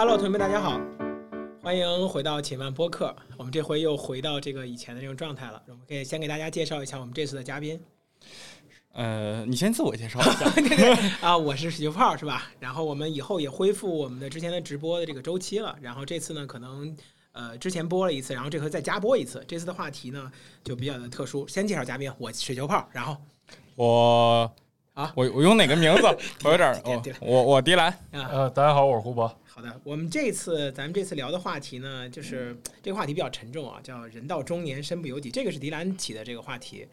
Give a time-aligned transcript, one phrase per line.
[0.00, 0.80] Hello，同学们，大家好，
[1.62, 3.14] 欢迎回到且慢播客。
[3.36, 5.62] 我们这回又回到这个以前的这种状态了。
[5.66, 7.78] 我们可以先给大家介绍一下我们这次的嘉宾
[8.94, 11.18] 呃，你先自我介绍一下。
[11.20, 12.50] 啊，我是水球炮，是吧？
[12.58, 15.76] 然后我们以后也恢复我们的之前的直播的这个周期了。
[15.82, 16.96] 然后这次呢，可能
[17.32, 19.44] 呃之前播了一次，然后这回再加播一次。
[19.46, 20.32] 这次的话题呢
[20.64, 21.46] 就比较的特殊。
[21.46, 23.18] 先介绍嘉宾，我水球炮，然后
[23.74, 24.50] 我
[24.94, 26.02] 啊我我用哪个名字？
[26.44, 27.88] 我有点儿哦对对，我我迪兰。
[28.10, 29.28] 啊，呃，大家好，我是胡博。
[29.46, 36.86] 好的，我们这次咱们这次聊的话题呢，就是这个话题比较沉重啊，叫“人到中年身不由己”，这个是迪兰起的这个话题。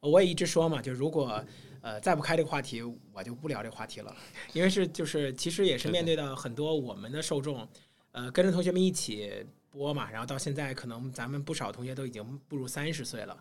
[0.00, 1.44] 呃我也一直说嘛，就如果
[1.80, 4.14] 呃再不开这个话题，我就不聊这个话题了，
[4.52, 7.68] 因为是就是其实也是面对到很多我们的受众，
[8.12, 9.30] 呃，跟着同学们一起
[9.70, 13.36] 播嘛，然后到现在可能咱们不少同学都已经步入三十岁了，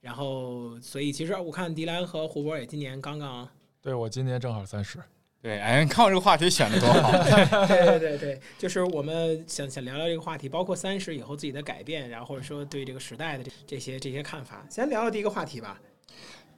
[0.00, 3.48] 然后所以其实我看迪兰和胡博也今年刚刚
[3.82, 4.98] 对我今年正好三十。
[5.40, 7.12] 对，哎，你看我这个话题选的多好。
[7.68, 14.66] 对对对对，就是我们想想聊聊这个话题，包括三十以后自己的改变，然后或者说对这个时代的这这些这些看法。
[14.68, 15.80] 先聊聊第一个话题吧。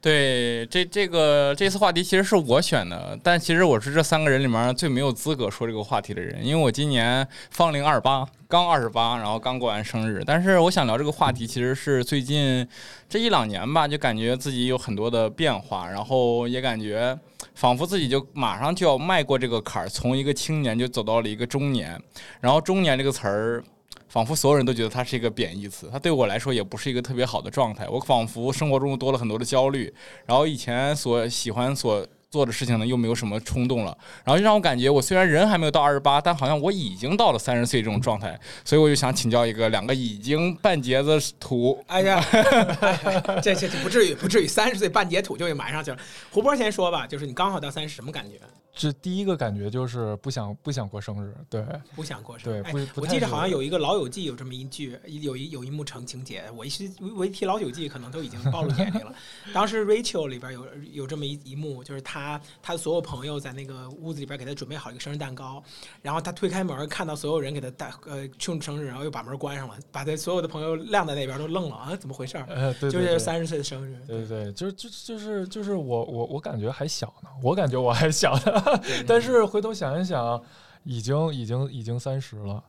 [0.01, 10.23] 对，这这个这次话题其实是我选的，但其实我是这三个人里面最没有资格说这个话题的人，因为我今年芳龄二八，刚二十八，然后刚过完生日。
[10.25, 12.67] 但是我想聊这个话题，其实是最近
[13.07, 17.15] 这一两年吧，就感觉自己有很多的变化，然后也感觉
[17.53, 22.01] 仿佛自己就马上就要迈过这个坎儿，从一个青年就走到了一个中年。
[22.39, 23.63] 然后中年这个词儿。
[24.11, 27.87] 仿佛所有人都觉得它是一个贬义词，它对我来说也不是一个特别好的状态。
[27.87, 29.91] 我仿佛生活中多了很多的焦虑，
[30.25, 38.37] 然后以前所喜欢所做的事情呢，又没有什么冲动了，然后就让我感觉我虽然人还没有到二十八，但好像我已经到了三十岁这种状态。
[38.65, 45.97] 所以我就想请教一个两个已经半截子土，哎呀，哎 这这这不至于不至于三十岁半截土就给埋上去了。
[46.31, 48.35] 胡波先说吧，就是你刚好到三十，什么感觉？
[48.73, 52.63] 这第一个感觉就是不想不想过生日，对不想过生日。
[52.63, 59.13] 对，不哎，不我记得好像有一个《老友记》有这么一句，有一有一幕成情节，我一时我一提《老友记》，可能都已经暴露年龄了。
[59.53, 65.61] 当时 Rachel 里边有有这么一一幕，就是他他的所有朋友在那个屋子里边给他准备好一个生日蛋糕，
[66.01, 72.45] 然后他推开门，看到所有人给他带呃庆祝生日，然后又把门关上了，把他所有的朋友晾在那边都愣了啊，怎么回事儿？
[72.47, 78.60] 呃，对就是三十岁的生日，对对对，就就就是就是我我我感觉还小呢，我感觉我还小呢，对
[79.07, 80.41] 但是回头想一想，
[80.83, 82.63] 已经已经已经三十了。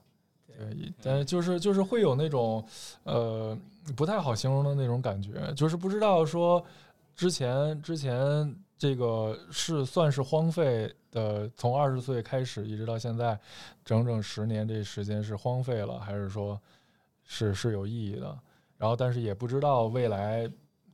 [0.47, 2.65] 对，但是就是就是会有那种
[3.05, 3.57] 呃
[3.97, 6.65] 不太好形容的那种感觉，就是不知道说
[7.17, 13.39] 之前之前这个是算是荒废的，从二十岁开始一直到现在，
[13.85, 16.61] 整整十年这时间是荒废了，还是说
[17.25, 18.39] 是是有意义的？
[18.77, 20.51] 然后但是也不知道未来，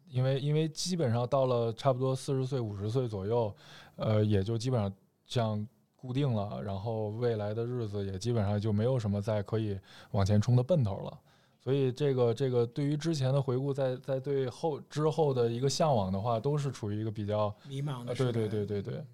[0.09, 3.55] 因为因为基本上到了差不多四十岁五十岁左右，
[3.99, 4.91] 呃，也就基本上
[5.27, 9.79] 这样固定了，然后未来的日子也基本上就没有什么再可以
[10.13, 11.19] 往前冲的奔头了。
[11.61, 18.15] 所以这个这个对于之前的回顾，在在对后之后的一个向往的话，都是处于一个比较迷茫啊，的。
[18.15, 19.05] 对对对对对，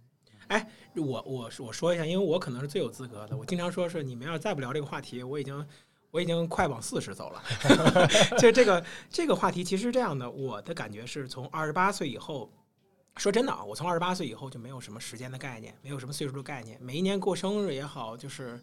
[1.03, 3.37] 我我我说一下，因为我可能是最有资格的。
[3.37, 5.67] 我经常说是你们要是再不聊这个话题，我已经
[6.11, 7.43] 我已经快往四十走了。
[8.39, 12.49] 就这个这个话题，其实是这样的，我的感觉是从二十八岁以后，
[13.17, 16.77] 说真的啊，我从二十八岁以后就没有什么时间的概念，没有什么岁数的概念。
[16.83, 18.61] 每一年过生日也好，就是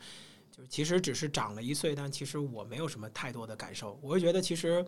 [0.51, 3.97] 就是其实只是长了一岁，但其实我没有什么太多的感受。
[4.01, 4.85] 我会觉得其实，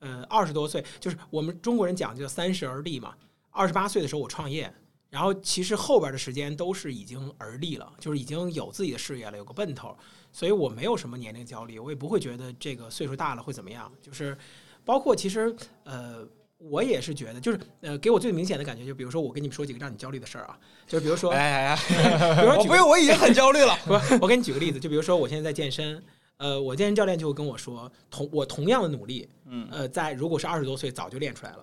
[0.00, 3.14] 呃，二十多岁就是我们中国人讲究三十而立嘛。
[3.50, 4.70] 二十八岁的时候我创业，
[5.08, 9.96] 然后其实后边的时间都是已经而立了，就是已经有自己的事业了，有个奔头，
[10.30, 13.90] 所以我没有什么年龄焦虑，我也不会觉得这个岁数大了会怎么样。
[14.02, 14.36] 就是
[14.84, 16.28] 包括其实呃，
[16.58, 23.76] 我也是觉得，就是呃，给我最明显的感觉，就比如说我跟你们说几个让你焦虑的事儿啊，就比如说， 哎哎哎，比如说不用，我已经很焦虑了。
[23.84, 26.02] 不，我给你举个例子，就比如说我现在在健身，
[26.38, 31.58] 呃，我健身教练就会跟我说，同我同样的努力，嗯，呃，在如果是二十多岁早就练出来了，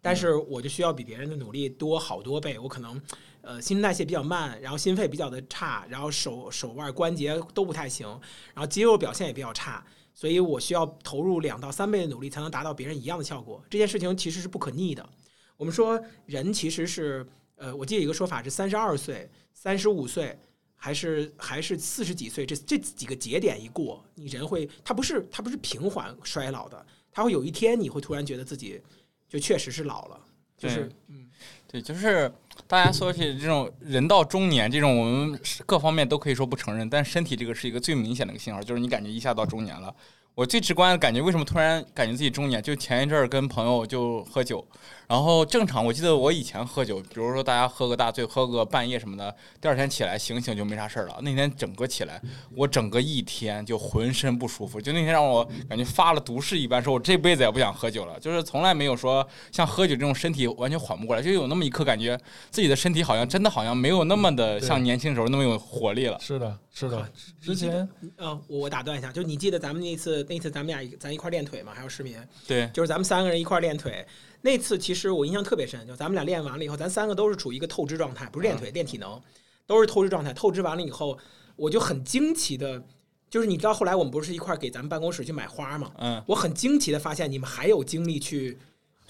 [0.00, 3.00] 但是我就需要比别人的努力多好多倍，我可能
[3.42, 8.08] 呃新陈代谢比较慢，然后心肺比较的差，然后手手腕关节都不太行，
[8.54, 9.84] 然后肌肉表现也比较差，
[10.14, 13.62] 所以我需要投入两到三倍的努力才能达到别人一样的效果。
[13.70, 15.08] 这件事情其实是不可逆的。
[15.56, 17.26] 我们说人其实是
[17.56, 20.38] 呃，我记得一个说法是三十二岁、三十五岁。
[20.82, 28.80] 还是还是四十几岁，这这几个节点一过，你人会，它不是它不是平缓衰老的，它会有一天你会突然觉得自己
[29.28, 30.18] 就确实是老了，
[30.56, 31.28] 就是嗯，
[31.70, 32.28] 对，就是
[32.66, 39.94] 大家说起这种人到中年这种，我们各方面都可以说不承认，但身体这个是一个最明显的一个信号，就是你感觉一下到中年了。
[40.34, 42.60] 我最直观的感觉，为什么突然感觉自己中年？
[42.60, 44.66] 就前一阵儿跟朋友就喝酒，
[45.10, 51.18] 然后正常，我记得我以前喝酒，比如说大家喝个大醉，喝个半夜什么的，第二天起来醒醒就没啥事儿了。
[51.22, 52.22] 那天整个起来，
[52.54, 58.20] 我整个一天就浑身不舒服，就那天让我感觉发了毒誓一般，说我这辈子也不想喝酒了。
[58.20, 62.16] 就是从来没有说像喝酒这种身体完全缓不过来，就有那么一刻感觉
[62.52, 66.16] 自己的身体好像真的好像没有那么的像年轻时候那么有活力了。
[66.20, 67.12] 是的，是的。
[67.40, 74.06] 之前呃，我我打断一下，就你记得咱们那次那次咱们俩咱一块儿练腿嘛，还有失眠，对，就是咱们三个人一块儿练腿。
[74.42, 79.20] 那次其实我印象特别深，就咱们俩练完了以后，咱三个都是处于一个透支状态，不是练腿，练体能，
[79.66, 80.32] 都是透支状态。
[80.32, 81.18] 透支完了以后，
[81.56, 82.82] 我就很惊奇的，
[83.28, 85.92] 就是你知道后来我们不是一块儿给咱们办公室去买花嘛？
[85.98, 88.58] 嗯，我很惊奇的发现你们还有精力去。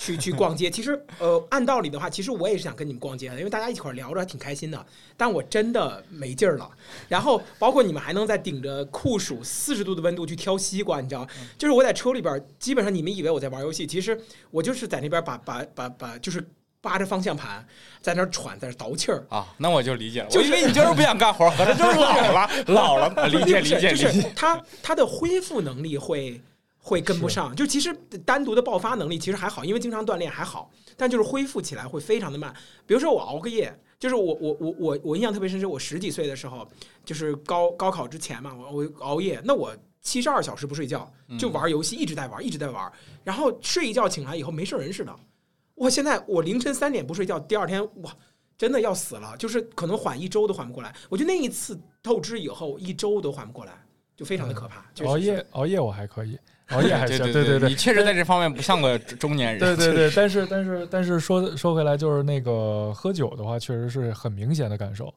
[0.00, 4.86] 去去逛街，其实呃，按道理的话，其实我也是想跟你们逛街的，因为大家一块儿聊着还挺开心的。
[5.14, 6.70] 但我真的没劲儿了。
[7.06, 11.28] 然后包括你们还能在顶着酷暑四十度的温度去挑西瓜，你知道？
[11.58, 14.18] 就是我在车里边，基本上你们以为我在玩游戏，其实
[14.50, 16.42] 我就是在那边把把把把，就是
[16.80, 17.62] 扒着方向盘，
[18.00, 19.22] 在那儿喘，在那儿倒气儿。
[19.28, 20.28] 啊，那我就理解了。
[20.30, 23.06] 就是我以为你就是不想干活，合着就是老了，老了。
[23.16, 24.32] 啊 理解理解理就是解。
[24.34, 26.40] 它它的恢复能力会
[26.80, 27.54] 会跟不上。
[27.54, 27.94] 就其实
[28.24, 32.52] 单独的爆发能力其实还好，因为经常锻炼还好，但就是恢复起来会非常的慢。
[32.86, 36.68] 比如说我熬个夜，就是我我我我我印象特别深，是我十几岁的时候，
[37.04, 39.76] 就是高高考之前嘛，我我熬夜，那我。
[40.02, 42.90] 七十二小时不睡觉，就玩游戏，一直在玩，一直在玩。
[43.22, 45.14] 然后睡一觉醒来以后没事人似的。
[45.74, 45.90] 我！
[45.90, 48.10] 现在我凌晨三点不睡觉，第二天哇，
[48.56, 50.90] 真的要死了，就是可能缓一周都缓不过来。
[51.10, 53.72] 我觉得那一次透支以后，一周都缓不过来，
[54.20, 54.84] 就非常的可怕。
[55.06, 56.38] 熬夜熬夜我还可以，
[56.68, 59.58] 熬夜还行，对对对你确实在这方面不像个中年人。
[59.58, 65.10] 对对对，但是但是但是说说回来，就是那个喝酒的话，确实是很明显的感受。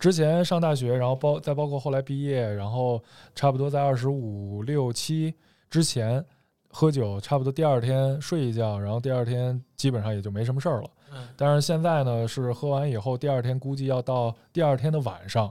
[0.00, 3.00] 之前上大学，然后包再包括后来毕业，然后
[3.32, 5.32] 差不多在二十五六七
[5.70, 6.24] 之前
[6.68, 10.90] 喝酒，差不多第二天睡一觉，然后第二天基本上也就没什么事儿了。
[11.12, 15.50] 嗯但是现在呢，是喝完以后，第二天估计要到第二天的晚上，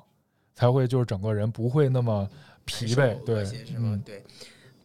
[0.54, 2.30] 才会就是整个人不会那么
[2.68, 3.18] 疲惫。
[3.18, 3.80] 恶对心，是吧？
[3.82, 4.24] 嗯，对，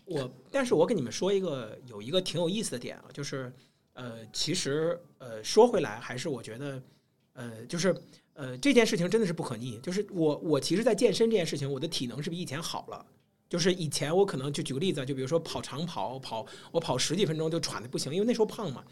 [0.07, 3.53] 我，但是我跟你们说一个有一个挺有意思的点啊，就是
[3.93, 6.83] 呃，其实呃，说回来还是我觉得
[7.35, 7.95] 呃，就是
[8.33, 9.77] 呃，这件事情真的是不可逆。
[9.81, 13.05] 就是我我其实，在健身这件事情，我的体能是比以前好了。
[13.51, 18.83] 就是以前我可能就举个例子，就比如说跑长跑，跑我跑十几分钟就喘的不行，因为那时候胖嘛。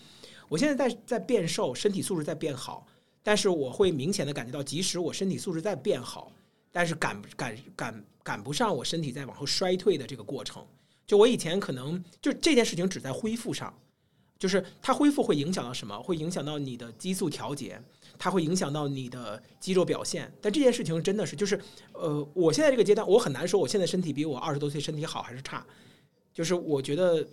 [0.51, 2.87] 我现在在在变瘦，身体素质在变好，
[3.23, 6.31] 但是我会明显的感觉到，即使我身体素质在变好，
[6.71, 10.65] 但是赶赶赶赶不上我身体在往后衰退的这个过程。
[11.07, 13.77] 就我以前可能就这件事情只在恢复上，
[14.39, 16.01] 就是它恢复会影响到什么？
[16.03, 17.83] 会影响到你的激素调节，
[18.17, 20.33] 它会影响到你的肌肉表现。
[20.41, 21.61] 但这件事情真的是就是
[21.95, 25.67] 呃，我现在这个阶段，我很难说我现在身体比我二十多岁身体好还是差，
[26.33, 27.27] 就是我觉得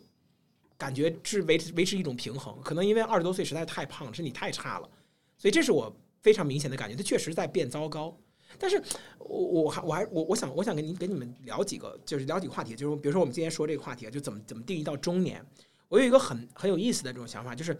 [0.75, 2.59] 感觉是维持维持一种平衡。
[2.63, 4.89] 可能因为二十多岁实在太胖了，身体太差了，
[5.37, 8.17] 所以这是我非常明显的感觉，它确实在变糟糕。
[8.59, 8.81] 但是
[9.19, 15.43] 我我还我还我我想我想跟您跟你们聊几个，就是聊几个话题，就是比如说我们今天说这个话题，就怎么怎么定义到中年。
[15.87, 17.77] 我有一个很很有意思的这种想法，就是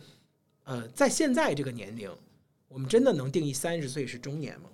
[0.64, 2.10] 呃，在现在这个年龄，
[2.68, 4.70] 我们真的能定义三十岁是中年吗？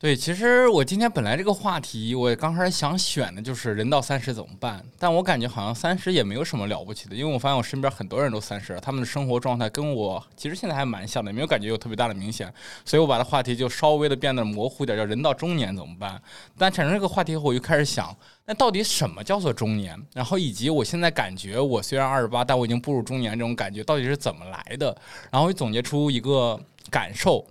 [0.00, 12.46] 对，其实我今天本来这个话题，我刚开始想选的就是人到三十怎么办，但我感觉好像三十也没有什么了不起的，因为我发现我身边很多人都三十了，他们的生活状态跟我其实现在还蛮像的，没有感觉有特别大的明显，
[12.84, 16.22] 所以我把这话题就稍微的变得模糊点，叫人到中年怎么办？
[16.56, 20.00] 但产生这个话题后，我就开始想，那到底什么叫做中年？
[20.14, 24.96] 然后以及我现在感觉我虽然二十八，但我已经步入中年这种感觉到底是怎么来的？
[25.32, 26.56] 然后我总结出一个
[26.88, 27.44] 感受。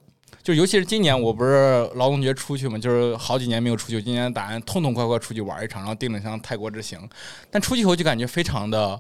[0.44, 7.00] 就尤其是今年，我不是劳动节出去嘛，就是好几年没有出去，今年打算痛痛快快出去玩一场，然后订了趟泰国之行。
[7.52, 9.00] 但出去以后就感觉非常的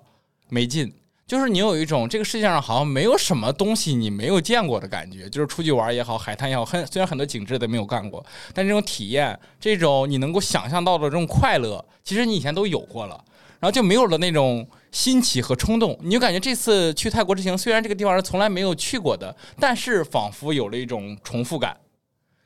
[0.50, 0.94] 没劲，
[1.25, 5.29] 就是你有一种这个世界上好像没有什么东西你没有见过的感觉。
[5.29, 13.24] 就是出去玩也好，海滩也好，很虽然很多景致都没有干过，但这种体验，这种你能够想象到的这种快乐，其实你以前都有过了。
[13.60, 21.77] 然后就没有了那种新奇和冲动，你就感觉这次去泰国之行，虽然这个地方是从来没有去过的，但是仿佛有了一种重复感，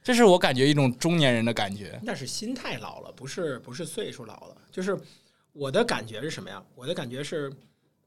[0.04, 2.00] 这是我感觉一种中年人的感觉。
[2.04, 4.58] 那是心态老了，不是不是岁数老了。
[4.72, 5.00] 就是
[5.54, 6.62] 我的感觉是什么呀？
[6.76, 7.54] 我的感觉是，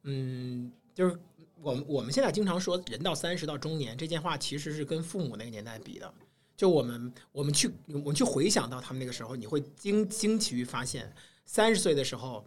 [0.02, 1.16] 嗯，就是
[1.62, 6.12] 我们我们现在经常说人到三十到中年这件话，其实是跟父母那个年代比的。
[6.56, 11.12] 就我们我们去我们去回想到他们那个时候，你会惊惊奇于发现，
[11.46, 12.44] 三十岁的时候。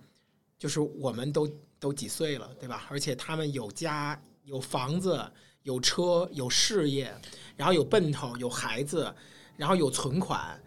[0.60, 1.48] 就是我们都
[1.80, 2.86] 都几岁了，对吧？
[2.90, 5.24] 而且他们有家、有房子、
[5.64, 7.14] 有车、有事业，
[7.56, 9.14] 然后有奔头、有孩子，
[9.56, 10.60] 然后有存款，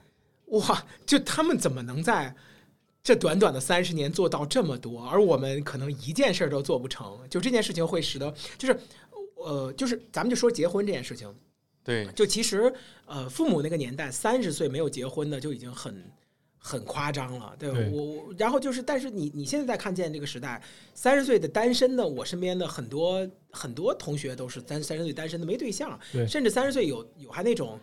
[0.47, 0.87] 哇！
[1.05, 2.35] 就他们怎么能在
[3.03, 8.79] 这短短的三十年做到这么多，而我们可能一件事儿都做不成，就这件事情会使得就是
[9.37, 11.35] 呃，就是咱们就说结婚这件事情，
[11.83, 12.73] 对，就其实
[13.07, 16.05] 呃，父母那个年代三十岁没有结婚的就已经很。
[16.63, 17.91] 很夸张了，对对。
[17.91, 20.63] 我我，然后就是，但是你你现在在看见这个时代，
[20.95, 26.27] 三十岁的单身的，我身边的很多很多同学都是三三十岁单身的，没对象，对。
[26.27, 27.81] 甚至三十岁有有还那种，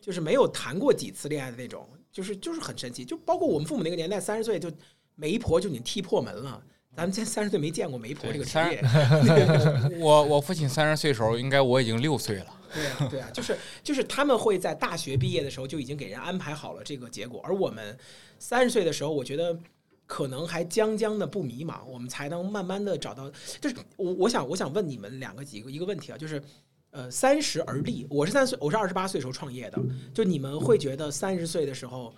[0.00, 4.70] 就是没有谈过几次恋爱的那种，就是就是很神奇，就包括我们父母那个年代，三十岁就
[5.16, 6.62] 媒婆就已经踢破门了，
[6.96, 8.80] 咱们现在三十岁没见过媒婆这个职业，
[9.98, 12.46] 我我父亲三十岁的时候，应该我已经六岁了。
[12.72, 17.96] 对啊，对啊， 就是就是他们会在大学毕业的时候就已经给人安排好了这个结果，而我们
[18.38, 19.58] 三十岁的时候，我觉得
[20.06, 23.30] 可能还将将的不迷茫，我们才能慢慢的找到。
[23.60, 26.42] 就是我我想我想问你们两个几个一个问题啊，就是
[26.90, 29.78] 呃三十而立，我是三岁，我是二十八岁时候创业的，
[30.12, 32.14] 就你们会觉得三十岁的时候，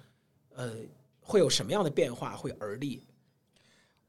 [0.54, 0.72] 呃
[1.20, 3.02] 会有什么样的变化会而立？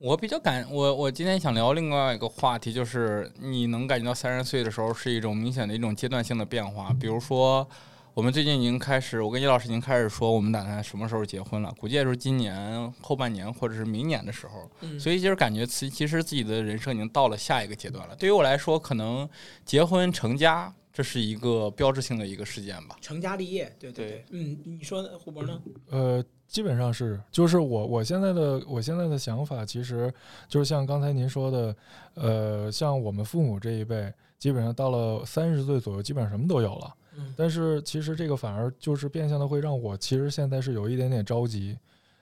[0.04, 6.94] 我比较感我我今天想聊另外一个话题，就是你能感觉到三十岁的时候是一种明显的一种阶段性的变化。
[7.00, 7.66] 比如说，
[8.14, 14.70] 我们最近已经开始，我跟叶老师已经开始说我们打算什么时候结婚了，估计也就是今年后半年或者是明年的时候。
[14.82, 18.14] 嗯，所以就是感觉其其实自己的人生已经到了下一个阶段了。
[18.14, 19.28] 对于我来说，可能
[19.64, 22.98] 结婚成家这是一个标志性的一个事件吧。
[23.00, 25.62] 成家立业，对对对，嗯，你说呢，胡博呢？
[25.90, 26.22] 呃，
[26.54, 30.14] 基本上是，就是我我现在的我现在的想法，其实
[30.48, 31.76] 就是像刚才您说的，
[32.14, 36.94] 呃，像我们父母这一辈，基本上到了三十岁左右，基本上什么都有了。
[37.18, 41.76] 嗯但是其实这个反而就是变相的会让我其实现在是有一点点着急，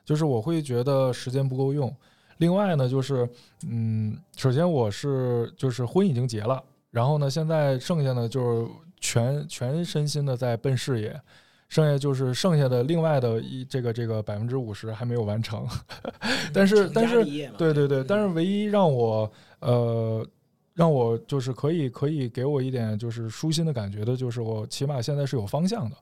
[0.05, 1.93] 就是我会觉得时间不够用。
[2.37, 3.27] 另外呢，就是
[3.67, 8.71] 嗯，首先我是就是婚已经结了，然后呢，现在剩下的就是
[9.01, 11.21] 全全身心的在奔事业，
[11.71, 15.65] 剩下就是剩下的另外的一这个这个百分之五十还没有完成。
[16.53, 17.23] 但是但是
[17.57, 20.27] 对对对，但是唯一让我呃
[20.73, 25.95] 让我就是可以可以给我一点就是舒心的感觉的，就是我起码现在是有方向的，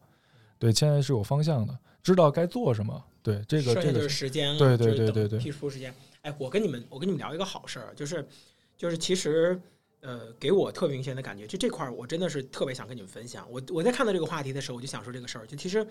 [0.57, 3.03] 对，现在是有方向的，知道该做什么。
[3.21, 5.93] 对，这个这个时间了，对对对对对批出时间。
[6.23, 8.27] 哎，我跟你们，我跟你们聊一个好事儿，就是
[8.75, 9.61] 就是其实
[10.01, 13.46] 呃，给我特别明显的感觉，就这块儿我真的是特别想跟你们分享。
[13.51, 15.86] 我我在看到这个话题的时候，我就想说这个事儿，就其实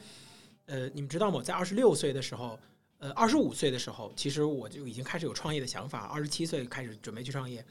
[0.66, 1.42] 呃，你们知道吗？
[1.42, 2.58] 在二十六岁的时候，
[2.98, 7.64] 呃，二十五岁的时候，其实我就已经开始有创业的想法，二十七岁开始准备去创业。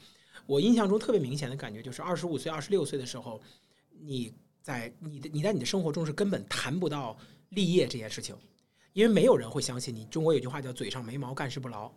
[0.46, 3.40] 我印象中特别明显的感觉就是，二十五岁、二十六岁的时候，
[4.00, 7.16] 你在你的你在你的生活中是根本谈不到
[7.50, 8.36] 立业这件事情。
[8.94, 10.04] 因为没有人会相信你。
[10.06, 11.88] 中国有句话叫“嘴上没毛，干事不牢”，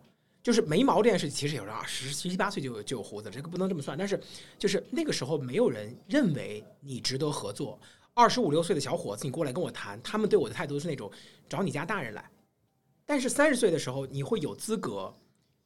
[0.42, 3.96] 就是没毛这件事，其实有人啊，十十七八岁就有就有胡子，这个不能这么算。
[3.96, 4.20] 但是
[4.58, 7.78] 就是那个时候，没有人认为你值得合作。
[8.14, 11.10] 二十五六岁的小伙子，你过来跟我谈，他们对我的态度是那种
[11.48, 12.28] 找你家大人来。
[13.06, 15.14] 但是三十岁的时候，你会有资格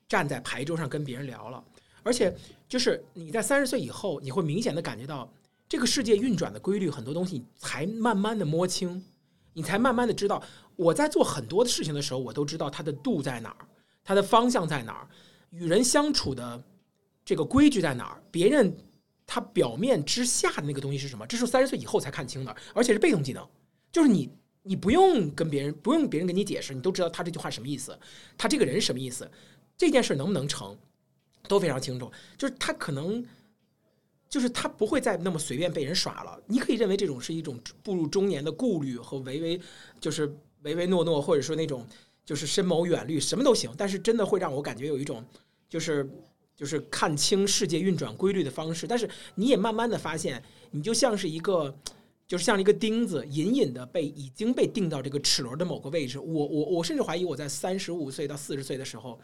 [0.09, 1.65] 站在牌桌上跟别人聊了，
[2.03, 2.33] 而且
[2.69, 5.33] 就是你在三十岁以后，你会明显的感觉到
[5.69, 9.05] 这个世界运转的规律，很多东西你才慢慢的摸清，
[9.53, 10.43] 你才慢慢的知道。
[10.77, 13.67] 我在做很多的事情的时候，我都知道它的度在哪儿，
[14.07, 15.09] 它的方向在哪儿，
[15.51, 16.63] 与人相处的
[17.25, 18.73] 这个规矩在哪儿，别人
[19.27, 23.45] 他表面之下的那个东西是什么，这是三十岁以后才看清的，而且是被动技能，
[23.91, 24.31] 就是你
[24.63, 27.99] 你不用跟别人，不用别人跟你解释，你都知道他这句话什么意思，
[28.39, 29.29] 他这个人什么意思，
[29.77, 30.79] 这件事能不能成，
[31.49, 32.09] 都非常清楚。
[32.39, 33.27] 就是他可能，
[34.29, 36.41] 就是他不会再那么随便被人耍了。
[36.47, 39.61] 你可以认为这种是一种步入中年的顾虑和唯唯，
[40.01, 40.33] 就是
[40.63, 41.85] 唯唯诺诺，或者说那种
[42.27, 43.73] 就是深谋远虑，什么都行。
[43.79, 45.25] 但是真的会让我感觉有一种
[45.71, 46.07] 就是。
[46.57, 51.77] 就是看清世界运转规律的方式，但是你也慢慢的发现，你就像是一个，
[52.27, 56.19] 就是像一个钉子，隐隐的被已经被钉到这个齿轮的某个位置。
[56.19, 59.21] 我我我甚至怀疑我在三十五岁到四十岁的时候，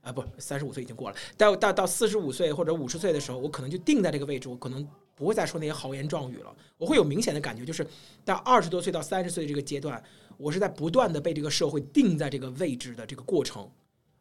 [0.00, 6.52] 啊不，三十五岁已经过了，到到到四十五岁或者五十岁的时候，我可能就定在这个位置，我可能不会再说那些豪言壮语了。
[6.78, 7.86] 我会有明显的感觉，就是
[8.24, 10.02] 到二十多岁到三十岁这个阶段，
[10.42, 13.70] 我是在不断的被这个社会定在这个位置的这个过程。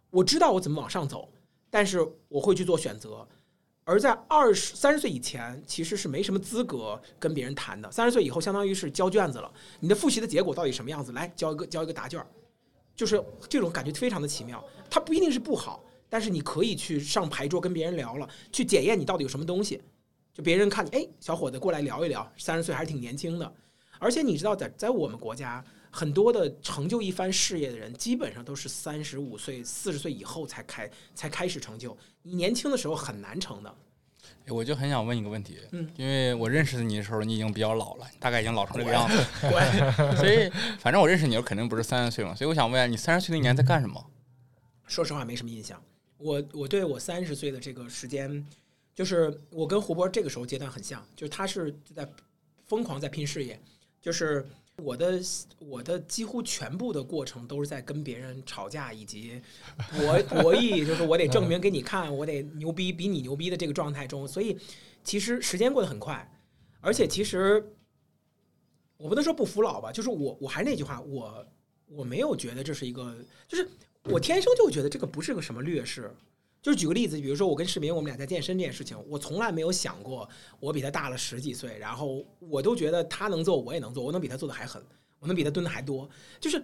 [0.10, 1.28] 我知道我怎么往上走。
[1.74, 3.26] 但是我会去做选择，
[3.86, 7.90] 而在二十三十岁以前，其实是没什么资格跟别人谈的。
[7.90, 9.50] 三十岁以后，相当于是交卷子了。
[9.80, 11.14] 你的复习的结果到底什么样子？
[11.14, 12.22] 来交一个交一个答卷，
[12.94, 14.62] 就是这种感觉非常的奇妙。
[14.90, 19.82] 它不一定是不好，但是你可以去上牌桌跟别人聊了，去检验你到底有什么东西。
[20.34, 23.54] 就别人看你，哎，小伙子过来聊一聊，三十岁还是挺年轻的。
[23.98, 25.64] 而且你知道，在在我们国家。
[25.92, 31.96] 很多的成就一番事业的人，基本上都是三十五岁、四十岁以后才开才开始成就。
[32.24, 33.76] 你年轻的时候很难成的。
[34.48, 39.18] 我就很想问一个问题，嗯，因为我认识你的时候，你已经比较老了，大概已经老成这个样子。
[39.42, 44.04] 对，所以反正我认识你肯定不是三十岁嘛，所以我想问你，三十岁那年在干什么？
[44.88, 45.82] 说实话没什么印象。
[46.18, 48.46] 我我对我三十岁的这个时间，
[48.94, 52.08] 就是我跟胡波这个时候阶段很像，就是他是在
[52.66, 53.60] 疯狂在拼事业，
[54.02, 54.48] 就是
[54.82, 55.22] 我的
[55.60, 59.42] 我的几乎全部的过程都是在跟别人吵架以及
[59.92, 64.58] 博 博弈，就是我得证明给你看，我得牛逼比你牛逼的这个状态中，所以
[65.04, 66.30] 其实时间过得很快，
[66.80, 67.64] 而且其实
[68.98, 71.46] 我不能说不服老吧，就是我我还是那句话，我
[71.88, 73.16] 我没有觉得这是一个，
[73.48, 73.70] 就是
[74.04, 76.12] 我天生就觉得这个不是个什么劣势。
[76.62, 84.84] 就举个例子，比如说我跟世民，我们俩在健身这件事情，我从来没有想过我比他大了十几岁，然后我都觉得他能做，我也能做，我能比他做的还狠，
[85.20, 86.08] 我能比他蹲的还多，
[86.40, 86.64] 就是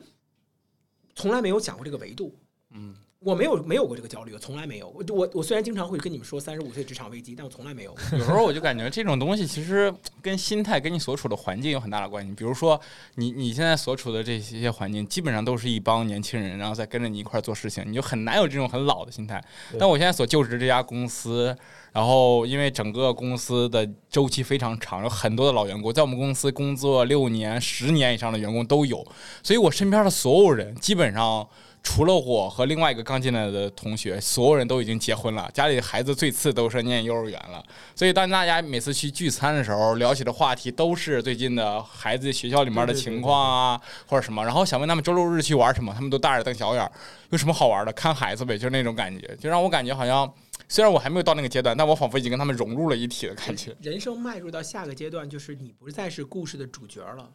[1.15, 2.37] 从来没有想过这个维度。
[2.69, 4.87] 嗯，我没有没有过这个焦虑，我从来没有。
[4.89, 7.95] 我我我虽然经常会跟你们说三十五岁职场危机，但我从来没有。
[8.13, 12.31] 有时候我就感觉这种东西其实跟心态、跟你所处的环境有很大的关系。
[12.33, 12.79] 比如说，
[13.15, 19.43] 你你现在所处的这些环境，基本上都是一帮年轻人，然后再跟着你一块做事情，你就很难有这种很老的心态。
[19.79, 21.57] 但我现在所就职这家公司，
[21.93, 29.03] 然后因为整个公司的周期非常长，有很多的老员工，在我们公司工作六年、十年以上的员工都有，
[29.41, 31.47] 所以我身边的所有人基本上。
[31.89, 37.63] 除了我和另外一个刚进来的同学，所有人都已经结婚了，家里孩子最次都是念幼儿园了。
[37.95, 44.43] 所以当大家每次去聚餐的时候，聊起的话题都是最近的孩子学校里面的情况啊，或者什么。
[44.43, 46.91] 然后想问他们周六日去玩什么，他们都大眼瞪小眼，
[47.29, 47.93] 有什么好玩的？
[47.93, 50.29] 看孩子呗，就是那种感觉，就让我感觉好像
[50.67, 53.73] 虽然我还没有到那个阶段，但我仿佛已经跟他们融入了一体的感觉。
[53.79, 57.29] 人生迈入到下个阶段，就是你不再是故事的主角了，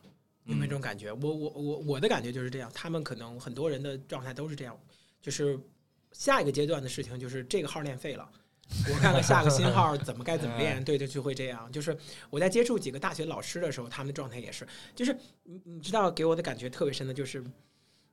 [0.52, 1.12] 有没有这种感觉？
[1.12, 4.78] 我我我我的感觉就是这样，他们可能很多人的状态都是这样，
[5.20, 5.58] 就是
[6.12, 8.30] 下一个阶段的事情就是这个号练废了。
[8.88, 11.70] 我看看下个新号怎么该怎么练， 对对，就会这样。
[11.70, 11.94] 就是
[12.30, 17.44] 我在接触几个大学老师的时候，他们的状态也是，就是你你知道给我的感觉特别深的就是，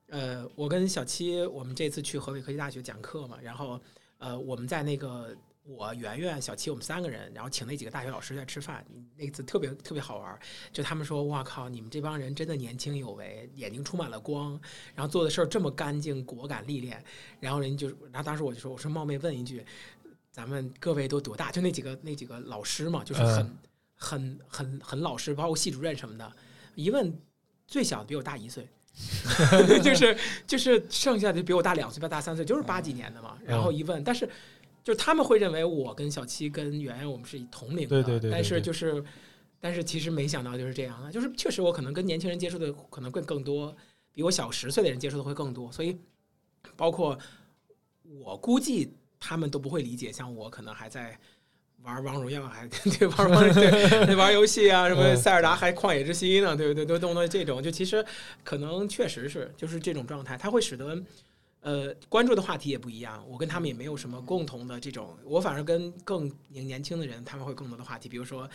[0.08, 3.80] 呃，我跟小七我们这次去河北科技大学讲课嘛，然后
[4.18, 8.84] 呃我们在那个我圆圆、小七我们三个人，然后请那几个大学老师在吃饭，
[9.16, 10.38] 那次特别特别好玩。
[10.72, 14.60] 就他们说：“哇靠，你们这帮人真的年轻有为，眼睛充满了光，
[14.94, 17.02] 然后做的事儿这么干净、果敢、历练。”
[17.38, 19.64] 然后人就，然后当时我就说：“我说冒昧问一句，
[20.32, 21.52] 咱们各位都多大？
[21.52, 23.58] 就那几个那几个老师嘛，就是很、嗯
[24.02, 26.32] 很很很老师，包括系主任什么的。
[26.74, 27.14] 一问，
[27.66, 28.66] 最小的比我大一岁。
[29.84, 33.38] ”就是就是剩下的比我大两岁，比我大三岁，就是八几年的嘛。
[33.44, 34.28] 然后一问，但是
[34.82, 39.02] 就是他们会认为我跟小七跟圆圆我们是同龄的，对对对对但是就是，
[39.60, 43.76] 但是其实没想到就是这样啊，就是确实我可能跟年轻人接触的可能更更多，
[44.12, 45.96] 比我小十岁的人接触的会更多，所以
[46.76, 47.18] 包括
[48.20, 51.18] 我估计他们都不会理解，像我可能还在。
[51.82, 56.84] 玩王者荣耀还 对玩王 对对玩游戏啊，什么嗯塞尔达还旷野之息呢，对不对？
[56.84, 58.04] 都动不动这种，就其实
[58.44, 61.02] 可能确实是就是这种状态，它会使得
[61.60, 63.24] 呃关注的话题也不一样。
[63.28, 68.48] 我跟他们也没有什么共同的这种，我反而跟更年年轻的人他们会更多的话题，比如说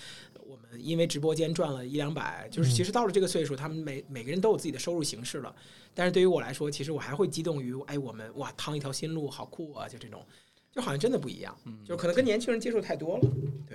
[0.45, 5.55] 我们因为直播间赚了一两百，就是其实到了这个岁数，他们每每个人都有自己的收入形式了。
[5.93, 9.87] 但是对于我来说，其实我还会激动于哎，我们哇趟一条新路，好酷啊！
[9.87, 10.25] 就这种，
[10.75, 13.23] 就好像真的不一样，就可能跟年轻人接触太多了。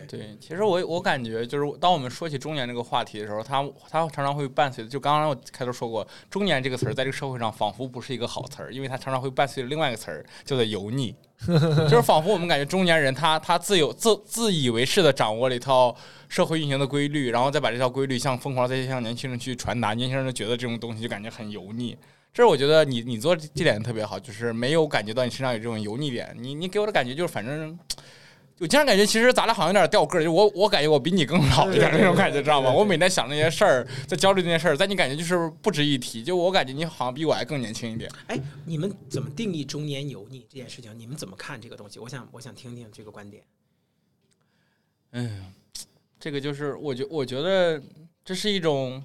[0.06, 11.14] 对，其实我我感觉就是，当我们说起中年这个话题的时候，它它常常会伴随着，就刚刚我开头说过，中年这个词儿在这个社会上仿佛不是一个好词儿，因为它常常会伴随着另外一个词儿，叫做油腻，
[11.88, 15.96] 就是仿佛我们感觉中年人他他自有自自以为是的掌握了一套
[16.28, 21.96] 社会运行的规律，然后再把这套规律像疯狂地再向年轻人去传达，年轻人就觉得这种东西就感觉很油腻。
[22.32, 26.36] 这是我觉得你你做这这点特别好，就是没有感觉到你身上有这种油腻点。
[26.38, 27.78] 你你给我的感觉就是反正。
[28.58, 32.70] 我经常感觉，其实咱俩好像有点掉个儿，就我我感觉我比你更老一点那种感觉，知道吗？
[32.70, 36.22] 我每天想那些事儿，在焦虑那些事儿，在你感觉就是不值一提。
[36.22, 38.10] 就我感觉你好像比我还更年轻一点。
[38.26, 40.92] 哎，你们怎么定义中年油腻这件事情？
[40.98, 41.98] 你们怎么看这个东西？
[41.98, 43.42] 我想我想听听这个观点。
[45.12, 45.54] 嗯，
[46.18, 47.82] 这个就是我觉我觉得
[48.22, 49.02] 这是一种，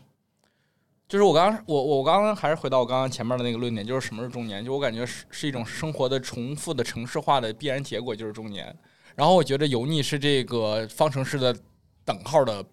[1.08, 4.66] 就是我刚刚我我刚刚还是回到我刚刚前面的那个论点，就是什么是中年？
[4.66, 8.76] 就我感觉是是一种生活的重复的城市化的必然结果，就是中年。
[9.16, 11.56] 然后我觉得油腻是这个方程式的
[12.04, 12.66] 等号的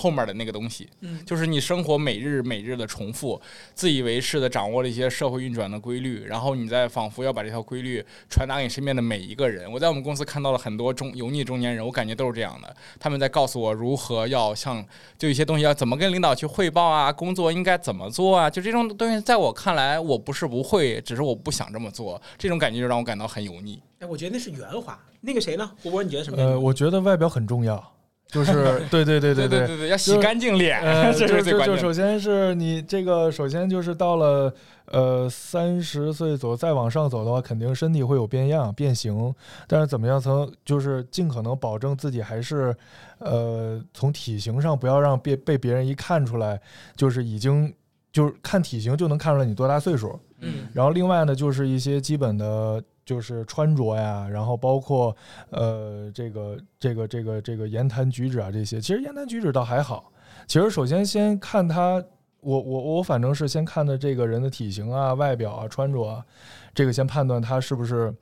[0.00, 3.38] 后面的那个东西，嗯就是你生活每日每日的重复，
[3.74, 9.70] 自以为是的掌握了一些社会运转的规律，然后你再仿佛要把这条规律传达给身边的每一个人。
[9.70, 14.82] 我在我们公司看到了很多中油腻中年人，我感觉都是这样的，他们在告诉我如何要像
[15.18, 23.82] 就一些东西要怎么跟领导去汇报啊，工作应该怎么做啊，就这种东西，在我看来，我不是不会，只是我不想这么做，这种感觉就让我感到很油腻。
[23.98, 24.98] 哎，我觉得那是圆滑。
[25.22, 25.70] 那个谁呢？
[25.82, 26.42] 胡博，你觉得什么？
[26.42, 27.92] 呃，我觉得外表很重要，
[28.30, 31.76] 就是 对对对对对对对，要洗干净脸，呃，这 就是就最关键的。
[31.76, 34.52] 就首先是你这个，首先就是到了
[34.86, 39.34] 呃三十岁左右再往上走的话，肯定身体会有变样、变形，
[39.66, 42.74] 但是怎么样从就是尽可能保证自己还是
[43.18, 46.60] 呃从体型上不要让被被别人一看出来，
[46.96, 47.72] 就是已经
[48.12, 50.18] 就是看体型就能看出来你多大岁数。
[50.42, 55.16] 嗯然后另外呢，就是一些基本的，就是穿着呀，然后包括
[55.50, 60.12] 呃这个这个这个这个言谈举止啊这些，其实言谈举止倒还好。
[60.46, 61.94] 其实首先先看他，
[62.38, 66.24] 我我我反正是先看的这个人的体型啊、外表啊、穿着啊，
[66.72, 68.14] 这个先判断他是不是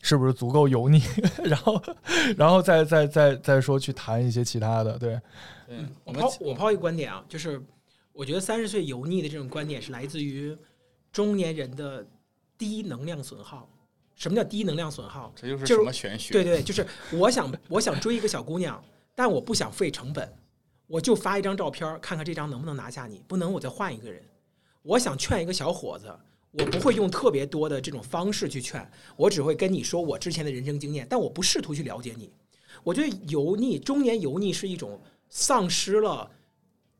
[0.00, 1.02] 是不是足够油腻，
[1.44, 1.82] 然后
[2.34, 5.20] 然后再再再再说去谈一些其他的，对，
[5.68, 7.62] 对我抛我抛一个观点啊，就是
[8.14, 10.56] 我觉得三十岁油腻的这种观点是来自于
[11.12, 12.06] 中年人的
[12.56, 13.68] 低能量损耗。
[14.20, 15.32] 什么叫低能量损耗？
[15.34, 16.34] 这就是什么玄学？
[16.34, 20.30] 对对，就是我想我想追一个小姑娘，但我不想费成本，
[20.86, 24.22] 我就发一张照片，看看这张能不能拿下你，不能我再换一个人。
[24.82, 26.14] 我想劝一个小伙子，
[26.50, 32.30] 我不会用特别多的这种方式去劝，我只会跟你说我之前的人生经验，但我不试图去了解你。
[32.84, 36.30] 我觉得油腻，中年油腻是一种丧失了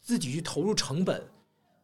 [0.00, 1.22] 自己去投入成本，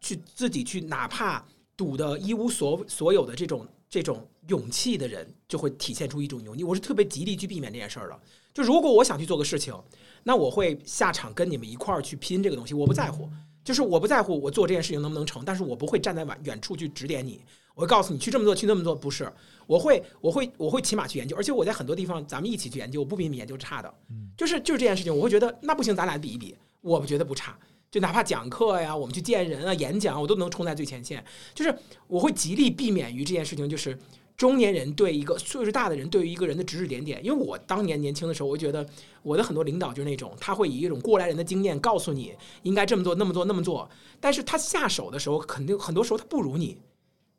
[0.01, 1.45] 去自己去哪怕
[1.77, 6.65] 赌的一无所所有的这种这种勇气的人，就会体现出一种勇气。
[6.65, 8.21] 我是特别极力去避免这件事儿的。
[8.53, 9.75] 就如果我想去做个事情，
[10.23, 13.29] 那我会下场跟你们一块儿去拼这个东西，我不在乎。
[13.65, 17.41] 就是我不在乎我做这件事情能不能成，但是我不会站在远远处去指点你，
[17.75, 19.31] 我会告诉你去这么做，去那么做，不是，
[19.67, 23.93] 我会，我会，我会起码去研究，而且我在很多地方咱们一起去研究，我不比你们研究差的，
[24.37, 27.59] 就是就是这件事情，我会觉得那不行，咱俩比一比，我觉得不差，
[27.91, 33.99] 就哪怕讲课呀，我们去见人啊、演讲，我都能冲在最前线，就是我会极力避免于这件事情，就是
[34.37, 38.87] 中年人对一个岁数大的人对于一个人的指指点点，因为我当年年轻的时候，我觉得
[39.23, 43.89] 我的很多领导就是那种，他会以一种过来人的经验告诉你应该这么做、那么做、那么做，
[44.21, 46.77] 但是他下手的时候，肯定很多时候他不如你，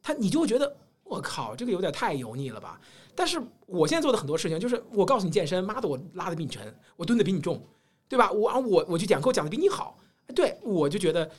[0.01, 2.81] 他你就会觉得我靠，这个有点太油腻了吧？
[3.13, 7.61] 但是我现在做的很多事情，就是我告诉你健身，妈的，我拉的比你沉，我蹲的比你重，
[8.07, 8.31] 对吧？
[8.31, 9.97] 我啊我我去讲课，讲的比你好，
[10.33, 11.29] 对我就觉得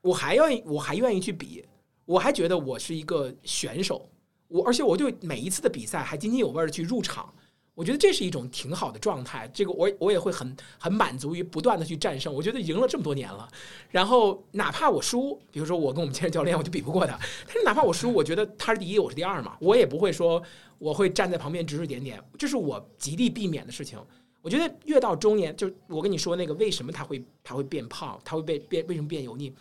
[0.00, 1.64] 我还愿意，我还愿意去比，
[2.06, 4.08] 我还觉得我是一个选手，
[4.48, 7.32] 我而且我对每一次的比赛还津津有味的去入场，
[7.74, 9.50] 我觉得这是一种挺好的状态。
[9.52, 12.32] 这个我我也会很很满足于不断的去战胜。
[12.32, 13.48] 我觉得赢了这么多年了，
[13.90, 20.42] 然后哪怕我输，比如说我跟我们健身教练，我就比不过他，但是哪怕我输，我觉得他是第一，我是第二嘛，我也不会说
[20.78, 23.98] 我会站在旁边指指点点，这是我极力避免的事情。
[24.40, 29.52] 我觉得越到中年，就我跟你说那个为什么他会他会变胖，他会变变为什么变油腻？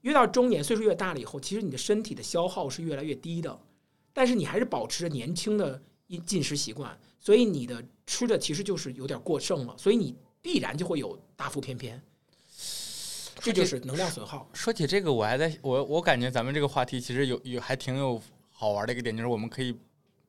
[0.00, 3.56] 越到中年，岁数越大了以后，其实你的身体的消耗是越来越低的，
[4.12, 12.02] 但是你还是保持着年轻的饮进食习惯，所以你的吃的其实就是有点过剩了，所以你必然就会有大腹便便，
[13.40, 14.48] 这就是能量损耗。
[14.52, 18.20] 说起这个，我还在我我感觉咱们这个话题其实有有还挺有
[18.50, 19.74] 好玩的一个点，就是我们可以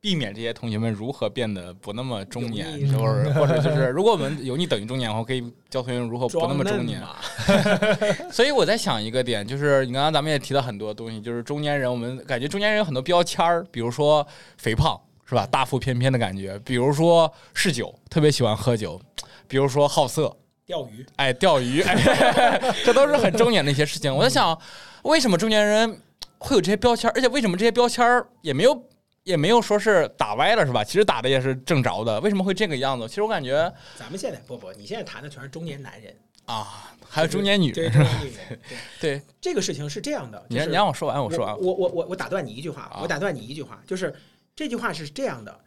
[0.04, 7.02] 避免这些同学们如何变得不那么中年，油腻或者或者就是 如果我们油腻等于中年的话，可以教同学们如何不那么中年。
[8.30, 19.00] 所以我在想一个点，就是你刚刚咱们也提到很多东西，就是中年人，我们感觉中年人有很多标签儿，比如说肥胖是吧，大腹便便的感觉，比如说嗜酒，特别喜欢喝酒，
[19.48, 20.36] 比如说好色，
[20.66, 21.06] 钓鱼。
[21.16, 24.13] 哎，钓鱼，哎，这都是很中年的一些事情。
[24.13, 24.60] 我在想，
[25.04, 26.02] 为什么中年人
[26.39, 28.84] 会有这些标签儿，而且为什么这些标签儿也没有
[29.24, 30.84] 也没有说是打歪了是吧？
[30.84, 33.08] 其实打的也是正着的，为什么会这个样子？
[33.08, 38.60] 其实我感觉咱们现在不不，你现在谈的全是中年男人，啊，还有中年女对人，中年女人。
[39.00, 41.58] 对，对，这个事情是这样的，你就是让你让我说完，我说完。
[41.58, 44.14] 我我我我打断你一句话啊，我打断你一句话，就是
[44.56, 45.60] 这句话是这样的。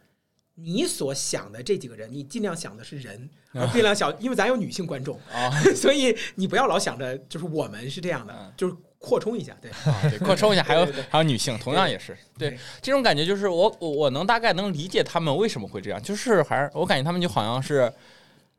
[0.59, 8.75] 你所想的这几个人，你尽量想的是人，而尽量想，因为咱有女性观众，啊， 所以你不要老想着就是我们是这样的嗯，就是
[9.07, 9.71] 扩充一下，对，
[10.09, 17.89] 对， 扩充一下，还有还有女性，同样也是对对这种感觉，就是我我我能大概能理解他们为什么会这样，就是还是我感觉他们就好像是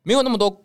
[0.01, 0.63] 没有那么多